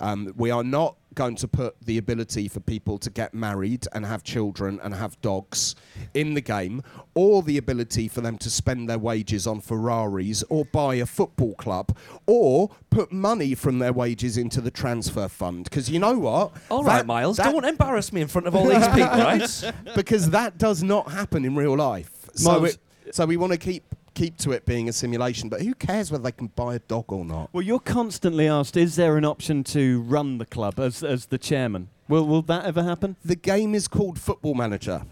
[0.00, 4.06] Um, we are not going to put the ability for people to get married and
[4.06, 5.74] have children and have dogs
[6.14, 6.82] in the game,
[7.14, 11.54] or the ability for them to spend their wages on Ferraris or buy a football
[11.56, 15.64] club, or put money from their wages into the transfer fund.
[15.64, 16.52] Because you know what?
[16.70, 19.72] All right, That- Miles, that- don't embarrass me in front of all these people, right?
[19.96, 22.10] because that does not happen in real life.
[22.34, 22.74] So, Miles-
[23.06, 23.82] it, so we want to keep
[24.18, 25.48] keep to it being a simulation.
[25.48, 27.50] But who cares whether they can buy a dog or not?
[27.52, 31.38] Well, you're constantly asked, is there an option to run the club as, as the
[31.38, 31.88] chairman?
[32.08, 33.14] Will, will that ever happen?
[33.24, 35.02] The game is called Football Manager.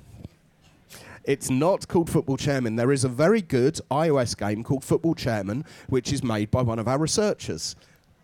[1.22, 2.76] It's not called Football Chairman.
[2.76, 6.78] There is a very good iOS game called Football Chairman, which is made by one
[6.78, 7.76] of our researchers.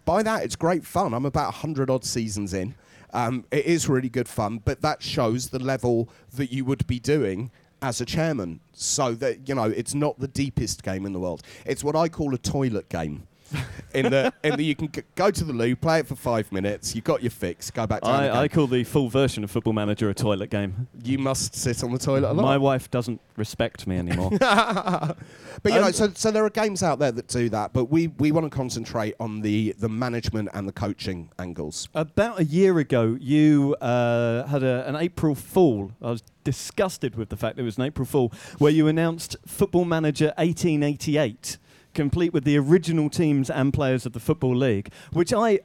[0.04, 1.14] By that, it's great fun.
[1.14, 2.74] I'm about 100 odd seasons in.
[3.12, 6.98] Um, it is really good fun, but that shows the level that you would be
[6.98, 7.50] doing
[7.82, 8.60] as a chairman.
[8.72, 11.42] So that, you know, it's not the deepest game in the world.
[11.66, 13.26] It's what I call a toilet game.
[13.94, 16.50] in the in the you can g- go to the loo, play it for five
[16.52, 16.94] minutes.
[16.94, 17.70] You got your fix.
[17.70, 18.00] Go back.
[18.04, 18.36] I, again.
[18.36, 20.88] I call the full version of Football Manager a toilet game.
[21.02, 22.42] you must sit on the toilet a lot.
[22.42, 24.30] My wife doesn't respect me anymore.
[24.40, 25.16] but
[25.64, 28.08] you know, Um, so, so there are games out there that do that, but we,
[28.08, 31.88] we want to concentrate on the, the management and the coaching angles.
[31.94, 35.92] About a year ago, you uh, had a, an April Fool.
[36.02, 39.84] I was disgusted with the fact it was an April Fool, where you announced Football
[39.84, 41.58] Manager 1888,
[41.94, 45.60] complete with the original teams and players of the Football League, which I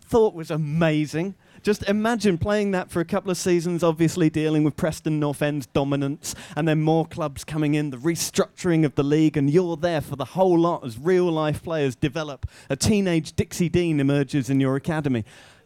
[0.00, 1.34] thought was amazing.
[1.62, 5.66] Just imagine playing that for a couple of seasons, obviously dealing with Preston North End's
[5.66, 10.00] dominance, and then more clubs coming in, the restructuring of the league, and you're there
[10.00, 12.46] for the whole lot as real life players develop.
[12.68, 15.24] A teenage Dixie Dean emerges in your academy.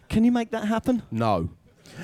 [0.09, 1.03] Can you make that happen?
[1.11, 1.49] No.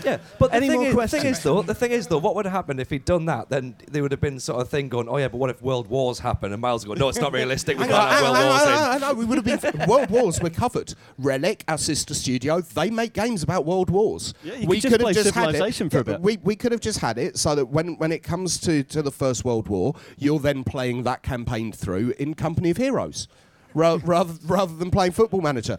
[0.04, 1.22] Yeah, but the Any thing more is, questions?
[1.22, 3.48] thing is though, the thing is though, what would have happened if he'd done that?
[3.50, 5.88] Then there would have been sort of thing going, oh yeah, but what if world
[5.88, 6.52] wars happen?
[6.52, 7.76] And Miles would go, no, it's not realistic.
[7.78, 8.78] We Hang can't have world wars hang in.
[8.78, 9.88] on, hang we would have been.
[9.88, 10.94] World Wars were covered.
[11.18, 14.34] Relic, our sister studio, they make games about World Wars.
[14.42, 15.90] Yeah, you we could just play had Civilization it.
[15.90, 16.20] for a bit.
[16.20, 19.02] We, we could have just had it so that when, when it comes to, to
[19.02, 23.28] the First World War, you're then playing that campaign through in Company of Heroes.
[23.74, 25.78] Ra- rather, rather than playing Football Manager,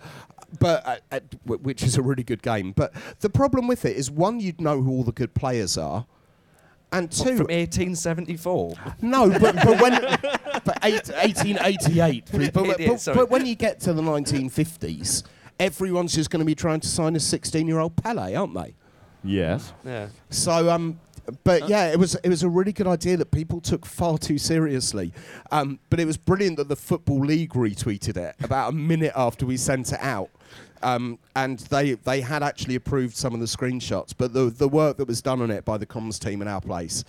[0.60, 2.72] but uh, uh, which is a really good game.
[2.72, 6.06] But the problem with it is one, you'd know who all the good players are,
[6.92, 8.74] and What, two, from 1874.
[9.02, 9.94] no, but, but when
[10.64, 15.24] but eight, 1888, but, but, Idiot, but when you get to the 1950s,
[15.60, 18.76] everyone's just going to be trying to sign a 16-year-old Pele, aren't they?
[19.24, 19.74] Yes.
[19.86, 20.08] Yeah.
[20.30, 21.00] So, um,
[21.44, 24.38] but yeah, it was it was a really good idea that people took far too
[24.38, 25.14] seriously.
[25.52, 29.46] Um, but it was brilliant that the Football League retweeted it about a minute after
[29.46, 30.30] we sent it out.
[30.82, 34.98] Um, and they they had actually approved some of the screenshots, but the the work
[34.98, 37.06] that was done on it by the comms team in our place,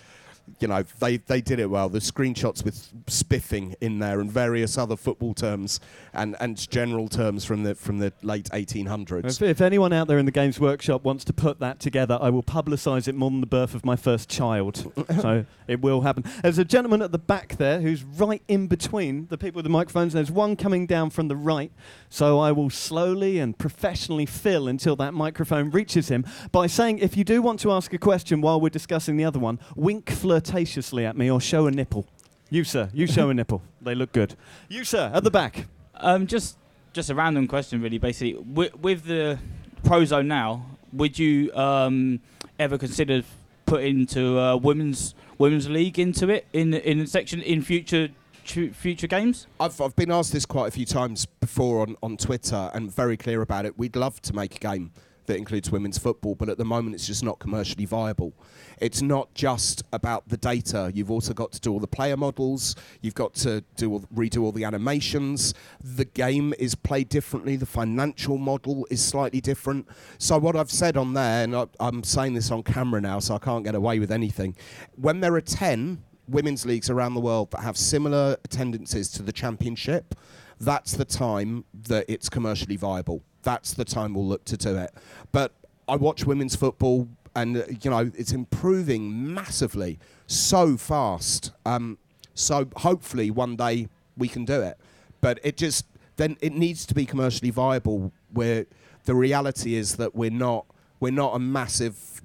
[0.59, 1.89] you know, they they did it well.
[1.89, 5.79] The screenshots with spiffing in there and various other football terms
[6.13, 9.25] and, and general terms from the from the late 1800s.
[9.25, 12.29] If, if anyone out there in the Games Workshop wants to put that together, I
[12.29, 14.91] will publicise it more than the birth of my first child.
[15.21, 16.23] so it will happen.
[16.41, 19.69] There's a gentleman at the back there who's right in between the people with the
[19.69, 20.13] microphones.
[20.13, 21.71] There's one coming down from the right.
[22.15, 27.17] So I will slowly and professionally fill until that microphone reaches him by saying, if
[27.17, 31.05] you do want to ask a question while we're discussing the other one, wink flirtatiously
[31.05, 32.07] at me or show a nipple.
[32.49, 33.63] You, sir, you show a nipple.
[33.81, 34.37] They look good.
[34.69, 35.65] You, sir, at the back.
[35.95, 36.57] Um, just
[36.93, 37.97] just a random question, really.
[37.97, 39.37] Basically, with, with the
[39.83, 42.21] Prozone now, would you um,
[42.57, 43.23] ever consider
[43.65, 48.07] putting into uh, women's women's league into it in in the section in future
[48.45, 49.47] future games?
[49.59, 53.17] I've, I've been asked this quite a few times before on, on Twitter and very
[53.17, 53.77] clear about it.
[53.77, 54.91] We'd love to make a game
[55.27, 58.33] that includes women's football, but at the moment it's just not commercially viable.
[58.79, 60.91] It's not just about the data.
[60.93, 62.75] You've also got to do all the player models.
[63.01, 65.55] You've got to do all, redo all the animations.
[65.83, 67.55] The game is played differently.
[67.55, 69.87] The financial model is slightly different.
[70.19, 73.33] So what I've said on there, and I, I'm saying this on camera now, so
[73.33, 74.55] I can't get away with anything.
[74.95, 79.31] When there are ten women's leagues around the world that have similar attendances to the
[79.31, 80.15] championship,
[80.59, 83.21] that's the time that it's commercially viable.
[83.43, 84.93] That's the time we'll look to do it.
[85.31, 85.53] But
[85.87, 91.51] I watch women's football, and uh, you know it's improving massively, so fast.
[91.65, 91.97] Um,
[92.33, 94.77] so hopefully one day we can do it.
[95.21, 95.85] But it just
[96.15, 98.11] then it needs to be commercially viable.
[98.31, 98.65] Where
[99.05, 100.65] the reality is that we're not
[100.99, 102.21] we're not a massive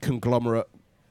[0.00, 0.68] conglomerate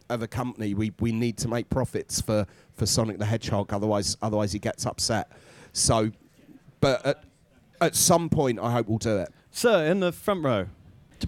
[0.10, 0.74] of a company.
[0.74, 2.46] We we need to make profits for,
[2.76, 3.74] for Sonic the Hedgehog.
[3.74, 5.32] Otherwise otherwise he gets upset.
[5.74, 6.12] So,
[6.80, 7.24] but at,
[7.82, 9.30] at some point I hope we'll do it.
[9.52, 10.68] Sir, in the front row.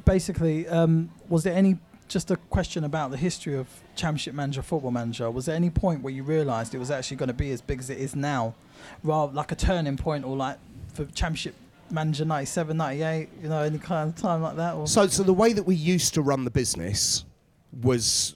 [0.05, 4.91] Basically, um, was there any just a question about the history of Championship Manager, Football
[4.91, 5.31] Manager?
[5.31, 7.79] Was there any point where you realised it was actually going to be as big
[7.79, 8.53] as it is now,
[9.03, 10.57] rather like a turning point, or like
[10.93, 11.55] for Championship
[11.89, 13.29] manager 97, 98?
[13.41, 14.75] You know, any kind of time like that?
[14.75, 14.87] Or?
[14.87, 17.25] So, so the way that we used to run the business
[17.81, 18.35] was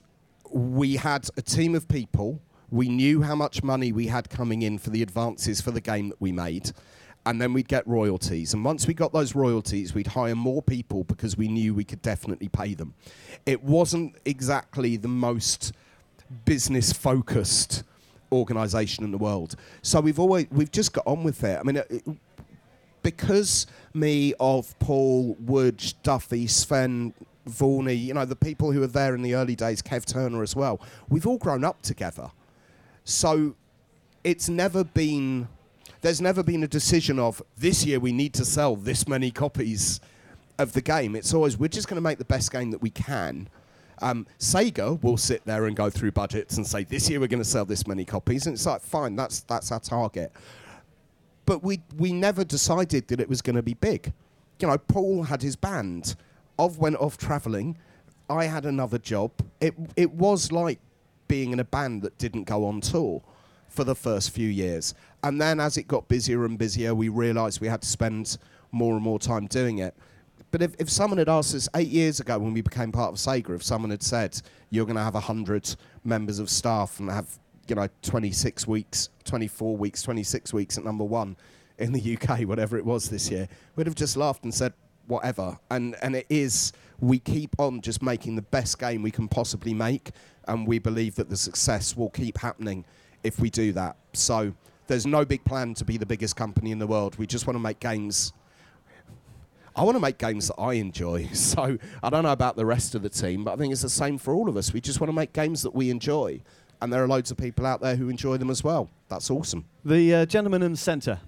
[0.56, 2.40] we had a team of people.
[2.70, 6.08] We knew how much money we had coming in for the advances for the game
[6.08, 6.72] that we made.
[7.26, 8.54] And then we'd get royalties.
[8.54, 12.00] And once we got those royalties, we'd hire more people because we knew we could
[12.00, 12.94] definitely pay them.
[13.44, 15.72] It wasn't exactly the most
[16.44, 17.82] business focused
[18.32, 19.56] organization in the world.
[19.82, 21.58] So we've always we've just got on with it.
[21.58, 22.02] I mean, it,
[23.02, 27.12] because me of Paul, Wood, Duffy, Sven,
[27.46, 30.54] Vorney, you know, the people who were there in the early days, Kev Turner as
[30.54, 32.30] well, we've all grown up together.
[33.04, 33.54] So
[34.24, 35.48] it's never been,
[36.00, 40.00] there's never been a decision of this year we need to sell this many copies
[40.58, 41.14] of the game.
[41.14, 43.48] It's always, we're just going to make the best game that we can.
[44.02, 47.42] Um, Sega will sit there and go through budgets and say, this year we're going
[47.42, 48.46] to sell this many copies.
[48.46, 50.32] And it's like, fine, that's, that's our target
[51.46, 54.12] but we we never decided that it was going to be big.
[54.60, 56.16] You know, Paul had his band.
[56.58, 57.76] Ov went off travelling.
[58.28, 59.32] I had another job.
[59.60, 60.80] It it was like
[61.28, 63.22] being in a band that didn't go on tour
[63.68, 64.94] for the first few years.
[65.22, 68.38] And then as it got busier and busier, we realised we had to spend
[68.72, 69.94] more and more time doing it.
[70.50, 73.16] But if, if someone had asked us eight years ago when we became part of
[73.16, 74.40] Sega, if someone had said,
[74.70, 77.38] you're going to have 100 members of staff and have
[77.68, 81.36] you know, 26 weeks, 24 weeks, 26 weeks at number one
[81.78, 84.72] in the UK, whatever it was this year, we'd have just laughed and said,
[85.06, 85.58] whatever.
[85.70, 89.74] And, and it is, we keep on just making the best game we can possibly
[89.74, 90.10] make,
[90.48, 92.84] and we believe that the success will keep happening
[93.22, 93.96] if we do that.
[94.12, 94.54] So
[94.86, 97.18] there's no big plan to be the biggest company in the world.
[97.18, 98.32] We just want to make games.
[99.74, 101.28] I want to make games that I enjoy.
[101.34, 103.90] So I don't know about the rest of the team, but I think it's the
[103.90, 104.72] same for all of us.
[104.72, 106.40] We just want to make games that we enjoy
[106.80, 108.88] and there are loads of people out there who enjoy them as well.
[109.08, 109.64] That's awesome.
[109.84, 111.20] The uh, gentleman in the centre.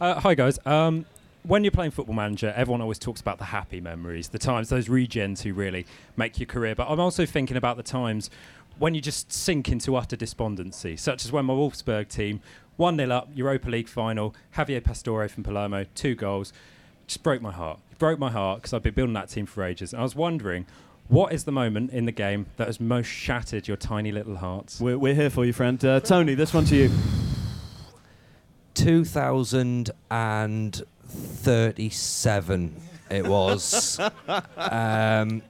[0.00, 0.58] Uh, hi guys.
[0.66, 1.06] Um,
[1.46, 4.88] when you're playing Football Manager, everyone always talks about the happy memories, the times, those
[4.88, 5.86] regens who really
[6.16, 6.74] make your career.
[6.74, 8.30] But I'm also thinking about the times
[8.78, 12.40] when you just sink into utter despondency, such as when my Wolfsburg team
[12.76, 16.52] 1 0 up, Europa League final, Javier Pastore from Palermo, two goals.
[17.06, 17.78] Just broke my heart.
[17.92, 19.92] It broke my heart because I've been building that team for ages.
[19.92, 20.66] And I was wondering,
[21.08, 24.80] what is the moment in the game that has most shattered your tiny little hearts?
[24.80, 25.82] We're, we're here for you, friend.
[25.82, 26.90] Uh, Tony, this one to you.
[31.16, 34.00] 2037 it was.
[34.56, 35.42] um,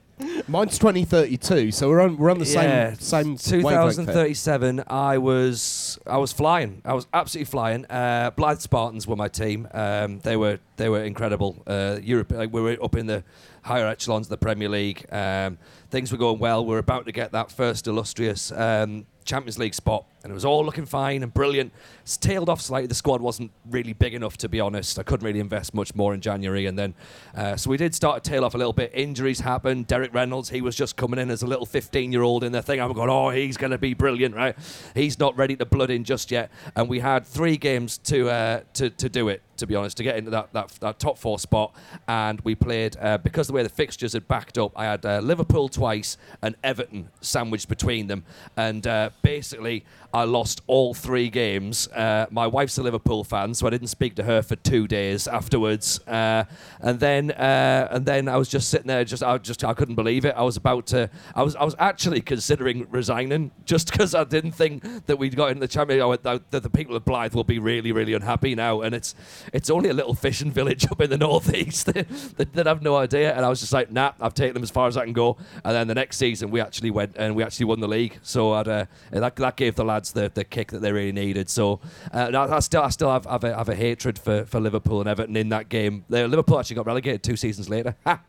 [0.47, 4.05] Mine's 2032, so we're on we're on the yeah, same same wavelength here.
[4.05, 6.81] 2037 I was I was flying.
[6.85, 7.85] I was absolutely flying.
[7.85, 9.67] Uh, Blyth Spartans were my team.
[9.71, 11.61] Um, they were they were incredible.
[11.67, 13.23] Uh, Europe like we were up in the
[13.61, 15.05] higher echelons of the Premier League.
[15.11, 15.59] Um,
[15.91, 16.65] things were going well.
[16.65, 20.43] We are about to get that first illustrious um, Champions League spot, and it was
[20.43, 21.71] all looking fine and brilliant.
[22.01, 22.87] It's tailed off slightly.
[22.87, 24.99] The squad wasn't really big enough, to be honest.
[24.99, 26.95] I couldn't really invest much more in January, and then
[27.33, 28.91] uh, so we did start to tail off a little bit.
[28.93, 29.87] Injuries happened.
[29.87, 32.81] Derek Reynolds, he was just coming in as a little 15-year-old in the thing.
[32.81, 34.57] I'm going, oh, he's going to be brilliant, right?
[34.93, 38.61] He's not ready to blood in just yet, and we had three games to uh,
[38.73, 41.39] to to do it to be honest, to get into that, that, that top four
[41.39, 41.75] spot.
[42.07, 45.19] And we played, uh, because the way the fixtures had backed up, I had uh,
[45.19, 48.23] Liverpool twice and Everton sandwiched between them.
[48.55, 49.85] And uh, basically,
[50.17, 51.87] I lost all three games.
[51.89, 55.27] Uh, my wife's a Liverpool fan, so I didn't speak to her for two days
[55.27, 55.99] afterwards.
[56.07, 56.45] Uh,
[56.81, 59.93] and then, uh, and then I was just sitting there, just I just I couldn't
[59.93, 60.33] believe it.
[60.35, 64.53] I was about to, I was I was actually considering resigning just because I didn't
[64.53, 66.23] think that we'd got in the championship.
[66.23, 69.13] That the people of Blyth will be really really unhappy now, and it's
[69.53, 72.95] it's only a little fishing village up in the northeast that, that, that have no
[72.95, 73.35] idea.
[73.35, 75.37] And I was just like, nah, I've taken them as far as I can go.
[75.63, 78.17] And then the next season, we actually went and we actually won the league.
[78.23, 81.49] So uh, that, that gave the lads the, the kick that they really needed.
[81.49, 81.79] So
[82.13, 84.99] uh, I, I still I still have, have, a, have a hatred for, for Liverpool
[84.99, 86.05] and Everton in that game.
[86.09, 87.95] Liverpool actually got relegated two seasons later.
[88.05, 88.21] Ha!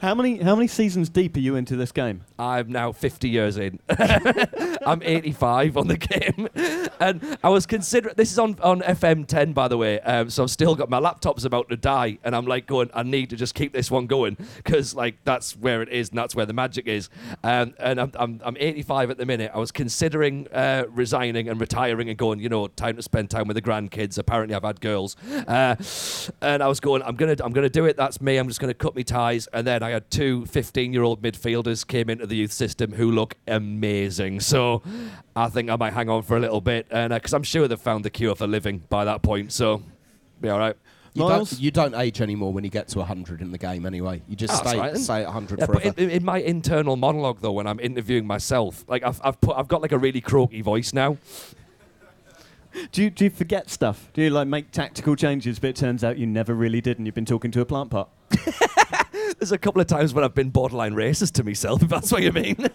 [0.00, 2.24] How many how many seasons deep are you into this game?
[2.38, 3.78] I'm now 50 years in.
[4.86, 6.48] I'm 85 on the game,
[7.00, 8.14] and I was considering.
[8.16, 10.00] This is on on FM 10, by the way.
[10.00, 12.90] Um, so I've still got my laptop's about to die, and I'm like going.
[12.94, 16.18] I need to just keep this one going because like that's where it is, and
[16.18, 17.08] that's where the magic is.
[17.42, 19.50] Um, and I'm, I'm I'm 85 at the minute.
[19.54, 22.40] I was considering uh, resigning and retiring and going.
[22.40, 24.18] You know, time to spend time with the grandkids.
[24.18, 25.16] Apparently, I've had girls,
[25.46, 25.76] uh,
[26.40, 27.02] and I was going.
[27.02, 27.96] I'm gonna I'm gonna do it.
[27.96, 28.36] That's me.
[28.36, 31.86] I'm just gonna cut me ties, and then I had two 15 year old midfielders
[31.86, 34.40] came into the youth system who look amazing.
[34.40, 34.77] So
[35.36, 37.68] I think I might hang on for a little bit, and because uh, I'm sure
[37.68, 39.52] they've found the cure for living by that point.
[39.52, 39.82] So
[40.40, 40.76] be all right.
[41.14, 44.22] You don't, you don't, age anymore when you get to 100 in the game anyway.
[44.28, 44.96] You just oh, stay, right.
[44.96, 45.92] stay at 100 yeah, forever.
[45.92, 49.56] But in, in, my internal monologue, though, when I'm interviewing myself, like I've, I've, put,
[49.56, 51.16] I've got like a really croaky voice now.
[52.92, 54.10] do, you, do you forget stuff?
[54.12, 57.06] Do you like make tactical changes, but it turns out you never really did, and
[57.06, 58.10] you've been talking to a plant pot?
[59.38, 62.22] There's a couple of times when I've been borderline racist to myself, if that's what
[62.22, 62.56] you mean.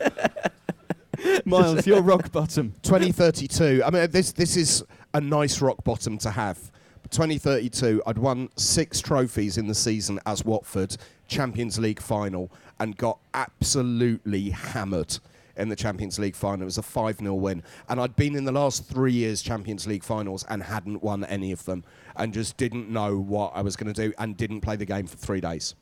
[1.46, 2.74] Miles, you're rock bottom.
[2.84, 3.84] 2032.
[3.86, 6.72] I mean, this this is a nice rock bottom to have.
[7.10, 10.98] 2032, I'd won six trophies in the season as Watford,
[11.28, 15.20] Champions League final, and got absolutely hammered
[15.56, 16.64] in the Champions League final.
[16.64, 17.62] It was a 5 0 win.
[17.88, 21.52] And I'd been in the last three years Champions League finals and hadn't won any
[21.52, 21.84] of them,
[22.16, 25.06] and just didn't know what I was going to do, and didn't play the game
[25.06, 25.76] for three days.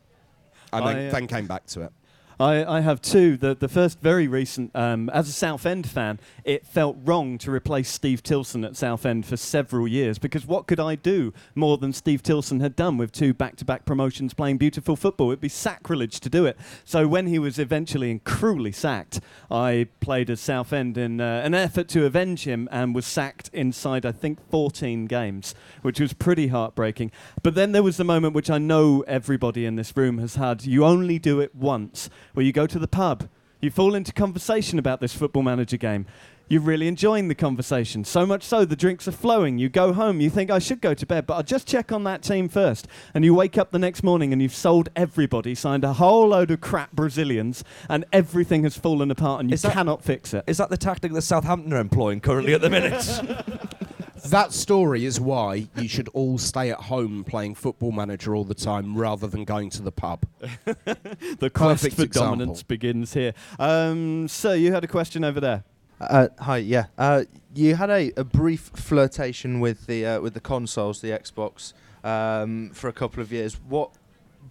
[0.74, 1.94] And I, then, uh, then came back to it.
[2.42, 3.38] I, I have two.
[3.38, 7.88] The, the first, very recent, um, as a Southend fan, it felt wrong to replace
[7.89, 12.24] Steve Tilson at Southend for several years because what could I do more than Steve
[12.24, 15.30] Tilson had done with two back to back promotions playing beautiful football?
[15.30, 16.58] It'd be sacrilege to do it.
[16.84, 19.20] So when he was eventually and cruelly sacked,
[19.52, 24.04] I played as Southend in uh, an effort to avenge him and was sacked inside,
[24.04, 27.12] I think, 14 games, which was pretty heartbreaking.
[27.44, 30.66] But then there was the moment which I know everybody in this room has had.
[30.66, 33.28] You only do it once where you go to the pub,
[33.60, 36.06] you fall into conversation about this football manager game.
[36.50, 38.04] You're really enjoying the conversation.
[38.04, 39.58] So much so, the drinks are flowing.
[39.58, 42.04] You go home, you think, I should go to bed, but I'll just check on
[42.04, 42.90] that team first.
[43.14, 46.52] And you wake up the next morning and you've sold everybody, signed a whole load
[46.52, 50.44] of crap Brazilians, and everything has fallen apart and you Is that- cannot fix it.
[50.46, 52.98] Is that the tactic that Southampton are employing currently at the minute?
[54.26, 58.53] That story is why you should all stay at home playing football manager all the
[58.53, 60.26] time rather than going to the pub.
[60.39, 62.32] the quest Perfect for example.
[62.32, 63.34] dominance begins here.
[63.57, 65.63] Um, so, you had a question over there.
[65.99, 66.86] Uh, hi, yeah.
[66.97, 71.74] Uh, you had a, a brief flirtation with the uh, with the consoles, the Xbox,
[72.03, 73.59] um, for a couple of years.
[73.67, 73.91] What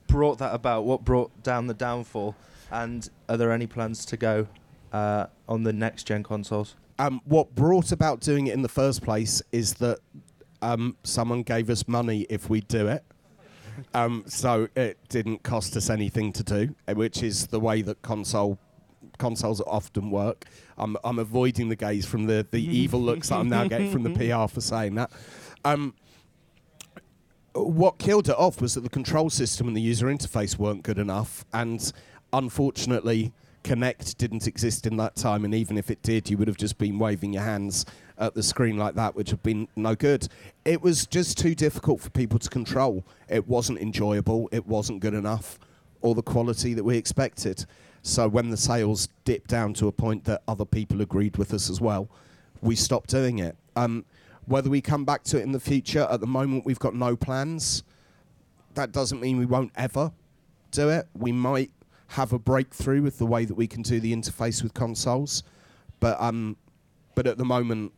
[0.07, 0.85] brought that about?
[0.85, 2.37] What brought down the downfall?
[2.71, 4.47] And are there any plans to go
[4.93, 6.77] uh, on the next gen consoles?
[7.01, 10.01] Um, what brought about doing it in the first place is that
[10.61, 13.03] um, someone gave us money if we do it.
[13.95, 18.03] Um, so it didn't cost us anything to do, uh, which is the way that
[18.03, 18.59] console
[19.17, 20.45] consoles often work.
[20.77, 24.03] I'm, I'm avoiding the gaze from the, the evil looks that I'm now getting from
[24.03, 25.11] the PR for saying that.
[25.65, 25.95] Um,
[27.55, 30.99] what killed it off was that the control system and the user interface weren't good
[30.99, 31.93] enough, and
[32.35, 33.33] unfortunately,
[33.65, 35.45] Kinect didn't exist in that time.
[35.45, 37.87] And even if it did, you would have just been waving your hands
[38.19, 40.29] at the screen like that, which would have been no good.
[40.65, 43.05] It was just too difficult for people to control.
[43.29, 44.49] It wasn't enjoyable.
[44.53, 45.59] It wasn't good enough,
[46.03, 47.65] or the quality that we expected.
[48.03, 51.69] So when the sales dipped down to a point that other people agreed with us
[51.69, 52.09] as well,
[52.63, 53.57] we stopped doing it.
[53.77, 54.05] Um,
[54.47, 57.17] whether we come back to it in the future, at the moment we've got no
[57.17, 57.83] plans.
[58.75, 60.13] That doesn't mean we won't ever
[60.71, 61.09] do it.
[61.15, 61.71] We might
[62.11, 65.45] have a breakthrough with the way that we can do the interface with consoles,
[66.01, 66.57] but um,
[67.15, 67.93] but at the moment,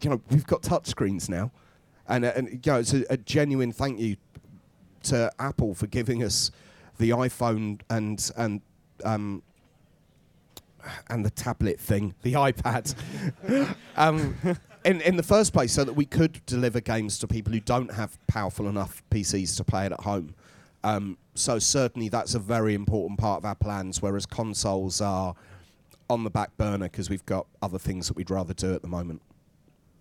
[0.00, 1.52] you know, we've got touchscreens now,
[2.08, 4.16] and uh, and you know, it's a, a genuine thank you
[5.04, 6.50] to Apple for giving us
[6.98, 8.62] the iPhone and and
[9.04, 9.42] um,
[11.08, 12.96] and the tablet thing, the iPad,
[13.96, 14.36] um,
[14.84, 17.92] in in the first place, so that we could deliver games to people who don't
[17.92, 20.34] have powerful enough PCs to play it at home.
[20.86, 25.34] Um, so certainly that's a very important part of our plans, whereas consoles are
[26.08, 28.88] on the back burner because we've got other things that we'd rather do at the
[28.88, 29.20] moment.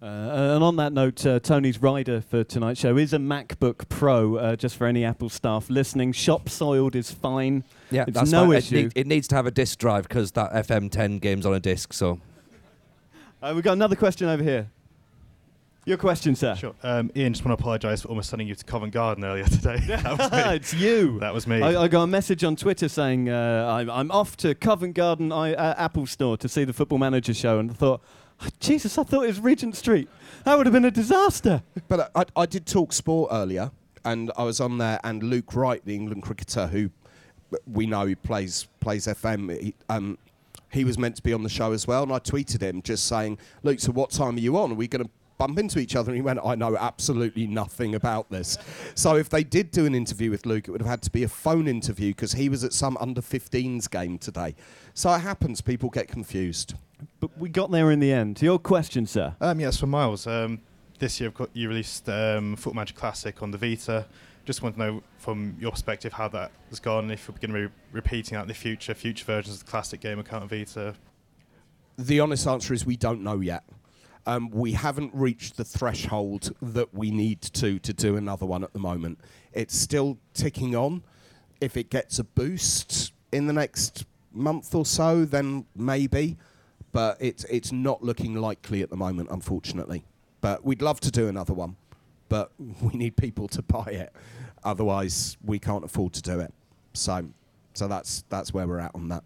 [0.02, 0.06] Uh,
[0.54, 4.56] and on that note, uh, Tony's rider for tonight's show is a MacBook Pro, uh,
[4.56, 6.12] just for any Apple staff listening.
[6.12, 7.64] Shop soiled is fine.
[7.90, 8.58] yeah, It's that's no fine.
[8.58, 8.76] issue.
[8.76, 11.60] It, need- it needs to have a disk drive because that FM10 game's on a
[11.60, 11.94] disk.
[11.94, 12.20] So
[13.42, 14.70] Uh, we've got another question over here.
[15.86, 16.56] Your question, sir.
[16.56, 16.74] Sure.
[16.82, 19.78] Um, Ian, just want to apologise for almost sending you to Covent Garden earlier today.
[19.88, 20.56] that was me.
[20.56, 21.20] it's you.
[21.20, 21.62] That was me.
[21.62, 25.32] I, I got a message on Twitter saying uh, I'm, I'm off to Covent Garden
[25.32, 28.02] I, uh, Apple Store to see the Football Manager show, and I thought,
[28.42, 30.10] "Oh, Jesus, I thought it was Regent Street.
[30.44, 31.62] That would have been a disaster.
[31.88, 33.70] But I, I did talk sport earlier,
[34.04, 36.90] and I was on there, and Luke Wright, the England cricketer who
[37.72, 40.18] we know he plays plays FM, he, um,
[40.72, 43.06] he was meant to be on the show as well, and I tweeted him just
[43.06, 44.72] saying, "Luke, so what time are you on?
[44.72, 47.96] Are we going to?" Bump into each other, and he went, I know absolutely nothing
[47.96, 48.58] about this.
[48.96, 51.24] so, if they did do an interview with Luke, it would have had to be
[51.24, 54.56] a phone interview because he was at some under 15s game today.
[54.94, 56.76] So, it happens, people get confused.
[57.20, 58.42] But we got there in the end.
[58.42, 59.36] Your question, sir.
[59.42, 60.26] Um, yes, for Miles.
[60.28, 60.62] Um,
[61.00, 64.06] this year, of you released um, Football Manager Classic on the Vita.
[64.46, 67.12] Just want to know from your perspective how that has gone.
[67.12, 70.00] If we're going to be repeating that in the future, future versions of the classic
[70.00, 70.96] game account on Vita.
[71.98, 73.64] The honest answer is we don't know yet.
[74.28, 78.74] Um, we haven't reached the threshold that we need to to do another one at
[78.74, 79.20] the moment.
[79.54, 81.04] It's still ticking on.
[81.62, 86.38] If it gets a boost in the next month or so, then maybe,
[86.92, 90.04] but it's it's not looking likely at the moment, unfortunately.
[90.42, 91.76] But we'd love to do another one,
[92.30, 92.52] but
[92.82, 94.14] we need people to buy it.
[94.64, 96.54] Otherwise, we can't afford to do it.
[96.94, 97.28] So,
[97.74, 99.24] so that's that's where we're at on that.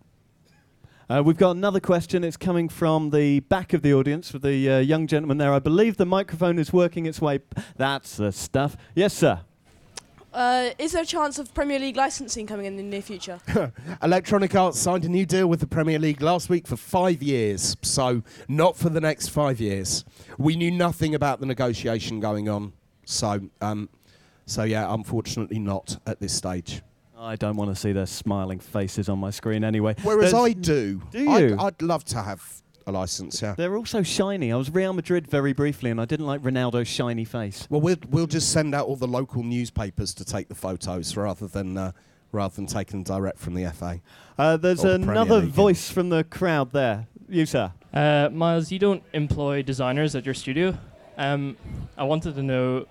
[1.09, 2.23] Uh, we've got another question.
[2.23, 5.51] It's coming from the back of the audience, for the uh, young gentleman there.
[5.51, 7.39] I believe the microphone is working its way.
[7.39, 8.77] P- That's the stuff.
[8.93, 9.39] Yes, sir.
[10.31, 13.39] Uh, is there a chance of Premier League licensing coming in the near future?
[14.03, 17.75] Electronic Arts signed a new deal with the Premier League last week for five years,
[17.81, 20.05] so not for the next five years.
[20.37, 22.73] We knew nothing about the negotiation going on,
[23.05, 23.89] so um,
[24.45, 26.83] so yeah, unfortunately not at this stage.
[27.19, 29.95] I don't want to see their smiling faces on my screen anyway.
[30.03, 31.01] Whereas There's- I do.
[31.11, 31.57] Do I'd, you?
[31.59, 33.41] I'd love to have a license.
[33.41, 33.55] Yeah.
[33.55, 34.51] They're all so shiny.
[34.51, 37.67] I was Real Madrid very briefly, and I didn't like Ronaldo's shiny face.
[37.69, 41.47] Well, we'll we'll just send out all the local newspapers to take the photos rather
[41.47, 41.91] than uh,
[42.31, 43.99] rather than taking them direct from the FA.
[44.37, 47.07] Uh, there's the another voice from the crowd there.
[47.27, 47.73] You, sir.
[47.93, 50.77] Uh, Miles, you don't employ designers at your studio.
[51.17, 51.57] Um,
[51.97, 52.85] I wanted to know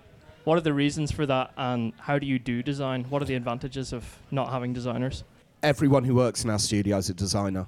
[0.49, 3.03] what are the reasons for that, and how do you do design?
[3.09, 5.23] What are the advantages of not having designers?
[5.61, 7.67] everyone who works in our studio is a designer,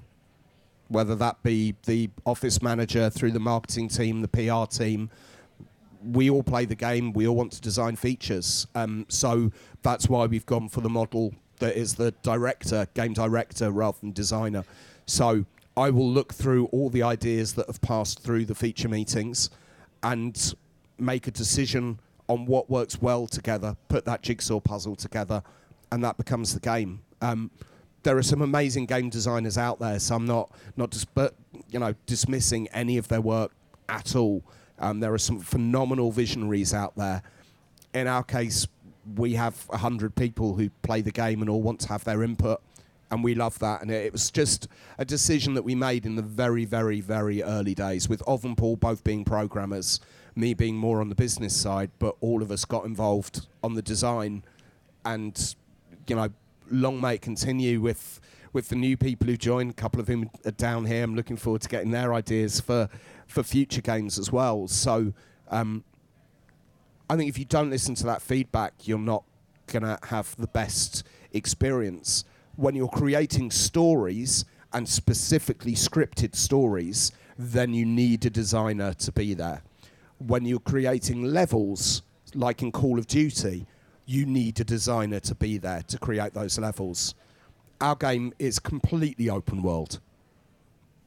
[0.88, 5.10] whether that be the office manager through the marketing team, the PR team.
[6.04, 7.14] We all play the game.
[7.14, 8.66] We all want to design features.
[8.74, 9.52] Um, so
[9.84, 14.12] that's why we've gone for the model that is the director, game director, rather than
[14.12, 14.64] designer.
[15.06, 15.46] So
[15.78, 19.52] I will look through all the ideas that have passed through the feature meetings
[20.02, 20.56] and
[20.98, 22.00] make a decision
[22.32, 25.44] on what works well together, put that jigsaw puzzle together,
[25.92, 27.02] and that becomes the game.
[27.22, 27.52] Um,
[28.04, 31.36] there are some amazing game designers out there, so I'm not not dis- but,
[31.70, 33.52] you know dismissing any of their work
[33.90, 34.44] at all.
[34.80, 37.22] Um, there are some phenomenal visionaries out there.
[37.94, 38.66] In our case,
[39.18, 42.24] we have a hundred people who play the game and all want to have their
[42.24, 42.62] input,
[43.12, 43.82] and we love that.
[43.82, 47.44] And it, it was just a decision that we made in the very, very, very
[47.44, 50.00] early days, with Ov and Paul both being programmers,
[50.36, 53.82] me being more on the business side, but all of us got involved on the
[53.82, 54.44] design,
[55.06, 55.56] and
[56.08, 56.30] you know,
[56.70, 58.20] long may it continue with
[58.54, 59.72] with the new people who joined.
[59.72, 61.04] A couple of them are down here.
[61.04, 62.90] I'm looking forward to getting their ideas for
[63.28, 64.68] for future games as well.
[64.68, 65.14] So.
[65.50, 65.84] Um,
[67.10, 69.26] I think if you don't listen to that feedback, you're not
[69.68, 71.04] going to have the best
[71.34, 72.24] experience.
[72.56, 79.34] When you're creating stories and specifically scripted stories, then you need a designer to be
[79.34, 79.62] there.
[80.28, 82.04] When you're creating levels,
[82.36, 83.66] like in Call of Duty,
[84.06, 87.16] you need a designer to be there to create those levels.
[87.80, 90.00] Our game is completely open world.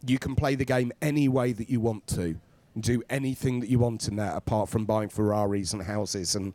[0.06, 2.36] You can play the game any way that you want to
[2.78, 6.54] do anything that you want in there apart from buying Ferraris and houses and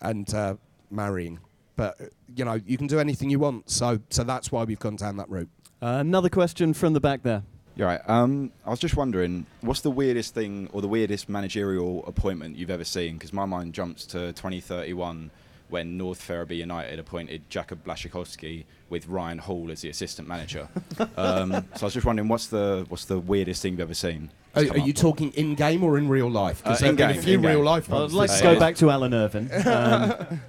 [0.00, 0.54] and uh,
[0.90, 1.40] marrying.
[1.76, 1.96] But
[2.34, 3.70] you know, you can do anything you want.
[3.70, 5.48] So so that's why we've gone down that route.
[5.80, 7.44] Uh, another question from the back there.
[7.78, 8.00] You're right.
[8.10, 12.70] Um, I was just wondering, what's the weirdest thing or the weirdest managerial appointment you've
[12.70, 13.14] ever seen?
[13.14, 15.30] Because my mind jumps to 2031
[15.68, 20.68] when North Ferriby United appointed Jakub Blaszczykowski with Ryan Hall as the assistant manager.
[21.16, 24.30] um, so I was just wondering, what's the what's the weirdest thing you've ever seen?
[24.56, 24.96] Are, are you up.
[24.96, 26.62] talking in game or in real life?
[26.64, 27.50] Uh, Because there have been a few in-game.
[27.50, 28.14] real life Well, ones.
[28.14, 28.60] let's this go year.
[28.60, 29.50] back to Alan Irvine.
[29.66, 30.40] Um,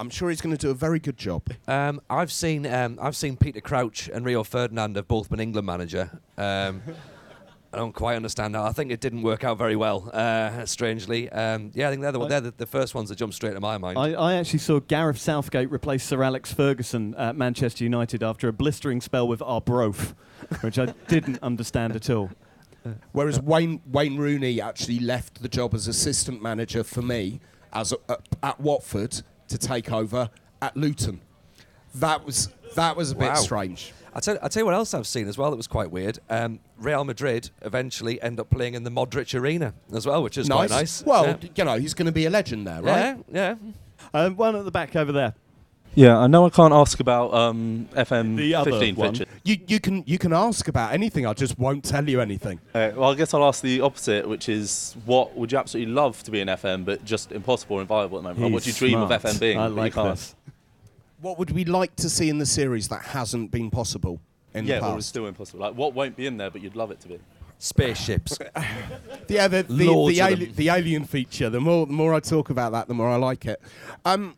[0.00, 1.42] I'm sure he's going to do a very good job.
[1.68, 5.66] Um, I've seen um, I've seen Peter Crouch and Rio Ferdinand have both been England
[5.66, 6.10] manager.
[6.38, 6.80] Um,
[7.72, 8.62] I don't quite understand that.
[8.62, 11.28] I think it didn't work out very well, uh, strangely.
[11.30, 13.52] Um, yeah, I think they're, the, I- they're the, the first ones that jump straight
[13.52, 13.96] to my mind.
[13.98, 18.52] I, I actually saw Gareth Southgate replace Sir Alex Ferguson at Manchester United after a
[18.54, 20.14] blistering spell with Arbroath,
[20.62, 22.30] which I didn't understand at all.
[23.12, 27.40] Whereas Wayne Wayne Rooney actually left the job as assistant manager for me
[27.74, 29.20] as a, uh, at Watford
[29.50, 30.30] to take over
[30.62, 31.20] at Luton.
[31.96, 33.34] That was that was a bit Wow.
[33.34, 33.92] strange.
[34.14, 36.18] I'll tell, I'll tell you what else I've seen as well that was quite weird.
[36.28, 40.48] Um, Real Madrid eventually end up playing in the Modric Arena as well, which is
[40.48, 41.04] quite nice.
[41.04, 41.48] Well, yeah.
[41.54, 43.16] you know, he's going to be a legend there, right?
[43.32, 43.54] yeah, yeah.
[44.12, 45.34] Um, one at the back over there.
[45.94, 49.08] Yeah, I know I can't ask about um, FM The other 15 one.
[49.08, 49.26] fixtures.
[49.44, 51.26] You you can you can ask about anything.
[51.26, 52.60] I just won't tell you anything.
[52.74, 56.22] Uh, well, I guess I'll ask the opposite, which is what would you absolutely love
[56.22, 58.44] to be in FM, but just impossible and viable at the moment?
[58.44, 59.12] Or what do you dream smart.
[59.12, 59.58] of FM being?
[59.58, 60.10] I but you like can't?
[60.10, 60.34] this.
[61.20, 64.20] What would we like to see in the series that hasn't been possible
[64.54, 64.98] in yeah, the well, past?
[65.00, 65.60] it's still impossible.
[65.60, 67.18] Like, what won't be in there, but you'd love it to be?
[67.58, 68.38] Spaceships.
[69.28, 70.54] Yeah, the the, the, of ali- them.
[70.54, 71.50] the alien feature.
[71.50, 73.60] The more the more I talk about that, the more I like it.
[74.04, 74.36] Um,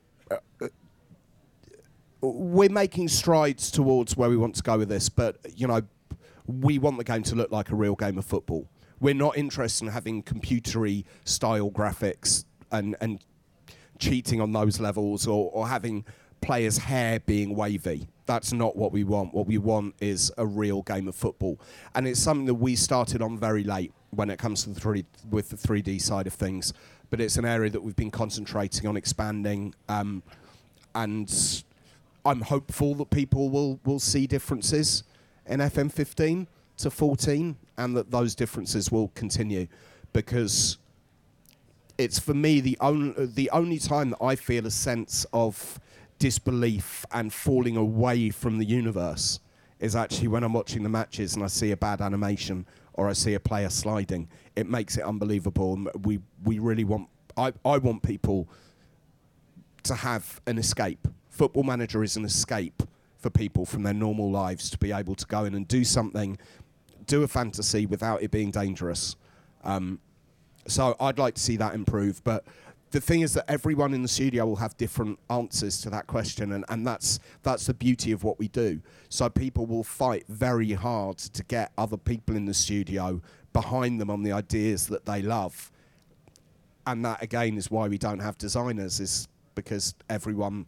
[2.22, 5.82] we're making strides towards where we want to go with this, but you know,
[6.46, 8.68] we want the game to look like a real game of football.
[9.00, 13.20] We're not interested in having computery style graphics and and
[13.98, 16.04] cheating on those levels or, or having
[16.40, 18.08] players' hair being wavy.
[18.26, 19.32] That's not what we want.
[19.32, 21.60] What we want is a real game of football.
[21.94, 23.92] And it's something that we started on very late.
[24.10, 26.72] when it comes to the three with the 3D side of things,
[27.10, 30.22] but it's an area that we've been concentrating on expanding, um,
[30.94, 31.64] and
[32.24, 35.04] I'm hopeful that people will will see differences
[35.46, 36.46] in FM15
[36.78, 39.66] to 14, and that those differences will continue,
[40.12, 40.78] because
[41.98, 45.80] it's for me the only the only time that I feel a sense of
[46.18, 49.40] disbelief and falling away from the universe
[49.80, 52.64] is actually when I'm watching the matches and I see a bad animation
[52.94, 54.28] or I see a player sliding.
[54.54, 57.08] It makes it unbelievable, and we we really want.
[57.36, 58.48] I, I want people
[59.84, 61.08] to have an escape.
[61.32, 62.82] Football Manager is an escape
[63.16, 66.36] for people from their normal lives to be able to go in and do something,
[67.06, 69.16] do a fantasy without it being dangerous.
[69.64, 69.98] Um,
[70.66, 72.22] so I'd like to see that improve.
[72.22, 72.44] But
[72.90, 76.52] the thing is that everyone in the studio will have different answers to that question,
[76.52, 78.82] and, and that's that's the beauty of what we do.
[79.08, 83.22] So people will fight very hard to get other people in the studio
[83.54, 85.72] behind them on the ideas that they love.
[86.86, 90.66] And that again is why we don't have designers, is because everyone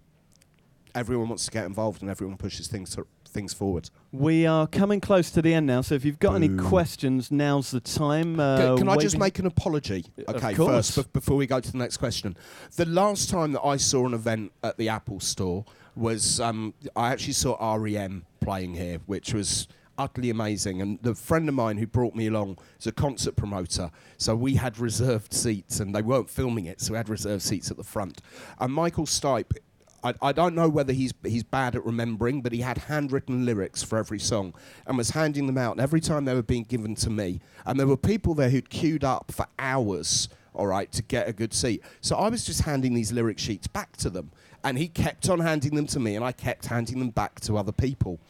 [0.95, 3.91] everyone wants to get involved and everyone pushes things to, things forward.
[4.13, 7.71] We are coming close to the end now, so if you've got any questions, now's
[7.71, 8.39] the time.
[8.39, 10.07] Uh, Can I just make an apology?
[10.29, 12.37] Okay, first, bef- before we go to the next question.
[12.77, 15.65] The last time that I saw an event at the Apple Store
[15.97, 20.83] was um, I actually saw REM playing here, which was utterly amazing.
[20.83, 24.55] And the friend of mine who brought me along is a concert promoter, so we
[24.55, 27.85] had reserved seats, and they weren't filming it, so we had reserved seats at the
[27.85, 28.21] front.
[28.59, 29.57] And Michael Stipe.
[30.05, 33.83] I, I don't know whether he's he's bad at remembering, but he had handwritten lyrics
[33.83, 34.55] for every song
[34.87, 35.73] and was handing them out.
[35.73, 38.69] And every time they were being given to me, and there were people there who'd
[38.69, 41.83] queued up for hours, all right, to get a good seat.
[42.03, 44.31] So I was just handing these lyric sheets back to them,
[44.63, 47.57] and he kept on handing them to me, and I kept handing them back to
[47.57, 48.21] other people.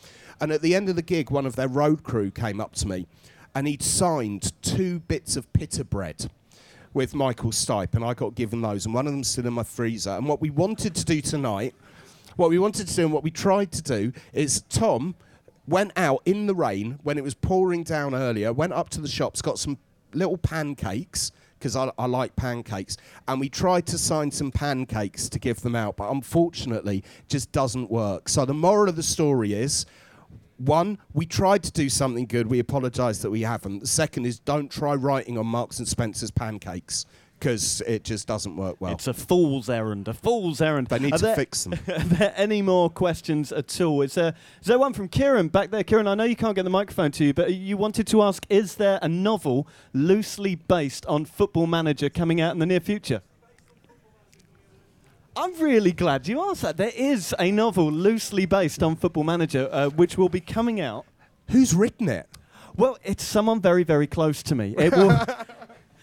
[0.41, 2.89] And at the end of the gig, one of their road crew came up to
[2.89, 3.07] me,
[3.55, 6.31] and he'd signed two bits of pita bread
[6.95, 9.65] with Michael Stipe, and I got given those, and one of them's still in my
[9.65, 10.11] freezer.
[10.11, 11.75] And what we wanted to do tonight,
[12.37, 15.15] what we wanted to do, and what we tried to do, is Tom
[15.67, 19.09] went out in the rain when it was pouring down earlier, went up to the
[19.09, 19.77] shops, got some
[20.15, 21.33] little pancakes.
[21.59, 25.75] Because I, I like pancakes, and we tried to sign some pancakes to give them
[25.75, 28.29] out, but unfortunately, just doesn't work.
[28.29, 29.87] So the moral of the story is,
[30.57, 32.47] one, we tried to do something good.
[32.47, 33.81] We apologise that we haven't.
[33.81, 37.07] The second is don't try writing on Marks and Spencer's pancakes
[37.41, 38.93] because it just doesn't work well.
[38.93, 40.09] It's a fool's errand.
[40.09, 40.87] A fool's errand.
[40.87, 41.75] They need Are to there- fix them.
[41.89, 44.01] Are there any more questions at all?
[44.03, 45.83] Is there, is there one from Kieran back there?
[45.85, 48.47] Kieran, I know you can't get the microphone to you, but you wanted to ask:
[48.49, 53.21] Is there a novel loosely based on Football Manager coming out in the near future?
[55.37, 56.77] I'm really glad you asked that.
[56.77, 61.07] There is a novel loosely based on Football Manager, uh, which will be coming out.
[61.51, 62.29] Who's written it?
[62.77, 64.75] Well, it's someone very, very close to me.
[64.79, 65.19] It will.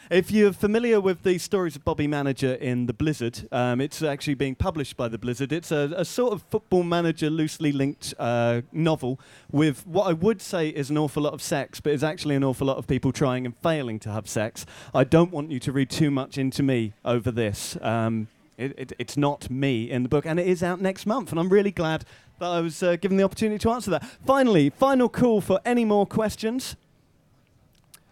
[0.09, 4.34] If you're familiar with the stories of Bobby Manager in The Blizzard, um, it's actually
[4.34, 5.53] being published by The Blizzard.
[5.53, 9.21] It's a, a sort of football manager loosely linked uh, novel
[9.53, 12.43] with what I would say is an awful lot of sex, but is actually an
[12.43, 14.65] awful lot of people trying and failing to have sex.
[14.93, 17.77] I don't want you to read too much into me over this.
[17.82, 18.27] Um,
[18.57, 21.39] it, it, it's not me in the book, and it is out next month, and
[21.39, 22.05] I'm really glad
[22.39, 24.03] that I was uh, given the opportunity to answer that.
[24.25, 26.75] Finally, final call for any more questions.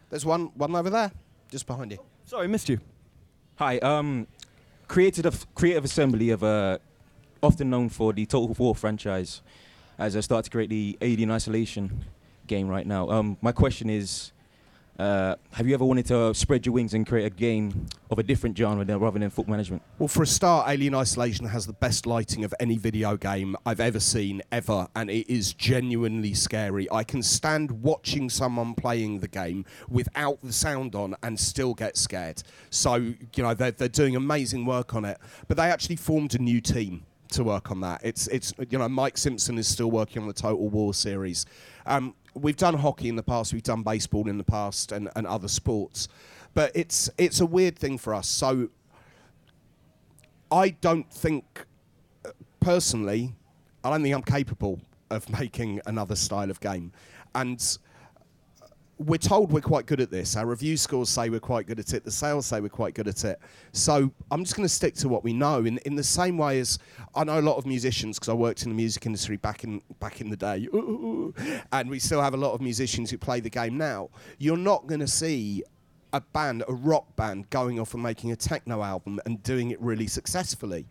[0.09, 1.11] There's one one over there,
[1.51, 1.99] just behind you.
[2.25, 2.79] Sorry, missed you.
[3.55, 4.27] Hi, um,
[4.87, 6.77] creative creative assembly of uh,
[7.41, 9.41] often known for the Total War franchise,
[9.97, 12.05] as I start to create the Alien Isolation
[12.47, 13.09] game right now.
[13.09, 14.31] Um, my question is,
[14.99, 18.23] uh, have you ever wanted to spread your wings and create a game of a
[18.23, 19.81] different genre than, rather than football management?
[19.97, 23.79] Well, for a start, Alien Isolation has the best lighting of any video game I've
[23.79, 26.91] ever seen, ever, and it is genuinely scary.
[26.91, 31.95] I can stand watching someone playing the game without the sound on and still get
[31.95, 32.43] scared.
[32.69, 35.17] So, you know, they're, they're doing amazing work on it.
[35.47, 38.01] But they actually formed a new team to work on that.
[38.03, 41.45] It's, it's you know, Mike Simpson is still working on the Total War series.
[41.85, 45.27] Um, we've done hockey in the past, we've done baseball in the past, and, and
[45.27, 46.07] other sports.
[46.53, 48.27] But it's, it's a weird thing for us.
[48.27, 48.69] So
[50.51, 51.65] I don't think,
[52.59, 53.33] personally,
[53.83, 56.91] I don't think I'm capable of making another style of game.
[57.35, 57.77] And
[58.99, 60.35] we're told we're quite good at this.
[60.35, 62.03] Our review scores say we're quite good at it.
[62.03, 63.39] The sales say we're quite good at it.
[63.71, 65.63] So I'm just going to stick to what we know.
[65.63, 66.77] In, in the same way as
[67.15, 69.81] I know a lot of musicians because I worked in the music industry back in
[70.01, 70.67] back in the day,
[71.71, 74.09] and we still have a lot of musicians who play the game now.
[74.37, 75.63] You're not going to see
[76.11, 79.79] a band, a rock band, going off and making a techno album and doing it
[79.79, 80.87] really successfully.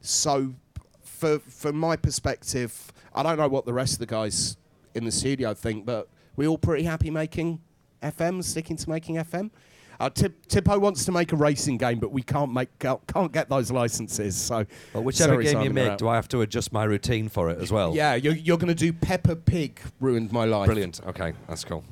[0.00, 0.54] So,
[1.02, 4.56] for from my perspective, I don't know what the rest of the guys
[4.94, 7.60] in the studio think, but we're all pretty happy making
[8.02, 9.50] FM, sticking to making FM.
[9.98, 13.32] Uh, Tip, Tippo wants to make a racing game, but we can't make can't can't
[13.32, 14.36] get those licenses.
[14.36, 16.84] So, Well, whichever sorry, game you Simon, you're make, do I have to adjust my
[16.84, 17.94] routine for it as well?
[17.94, 19.80] Yeah, you're, you're going to do Peppa Pig.
[20.00, 20.66] Ruined my life.
[20.66, 21.00] Brilliant.
[21.06, 21.82] Okay, that's cool.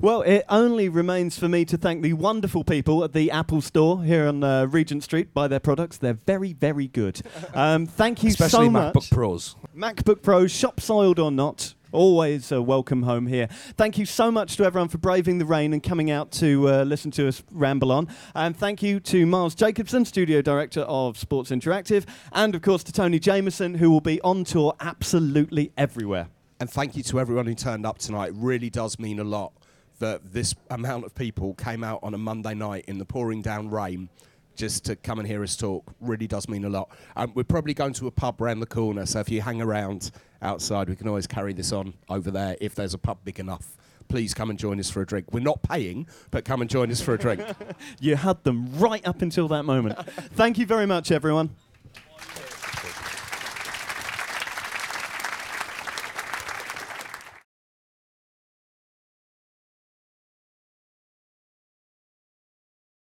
[0.00, 4.02] Well, it only remains for me to thank the wonderful people at the Apple Store
[4.02, 5.32] here on uh, Regent Street.
[5.34, 7.20] Buy their products; they're very, very good.
[7.54, 8.94] Um, thank you Especially so much.
[8.94, 9.56] MacBook Pros.
[9.76, 13.46] MacBook Pros, shop soiled or not, always a welcome home here.
[13.76, 16.82] Thank you so much to everyone for braving the rain and coming out to uh,
[16.82, 18.08] listen to us ramble on.
[18.34, 22.92] And thank you to Miles Jacobson, Studio Director of Sports Interactive, and of course to
[22.92, 26.28] Tony Jameson, who will be on tour absolutely everywhere.
[26.60, 28.30] And thank you to everyone who turned up tonight.
[28.30, 29.52] It really does mean a lot
[30.00, 33.70] that this amount of people came out on a Monday night in the pouring down
[33.70, 34.08] rain
[34.56, 35.84] just to come and hear us talk.
[36.00, 36.90] Really does mean a lot.
[37.16, 40.10] Um, we're probably going to a pub round the corner, so if you hang around
[40.42, 43.76] outside, we can always carry this on over there if there's a pub big enough.
[44.08, 45.26] Please come and join us for a drink.
[45.32, 47.42] We're not paying, but come and join us for a drink.
[48.00, 49.98] You had them right up until that moment.
[50.34, 51.50] Thank you very much, everyone.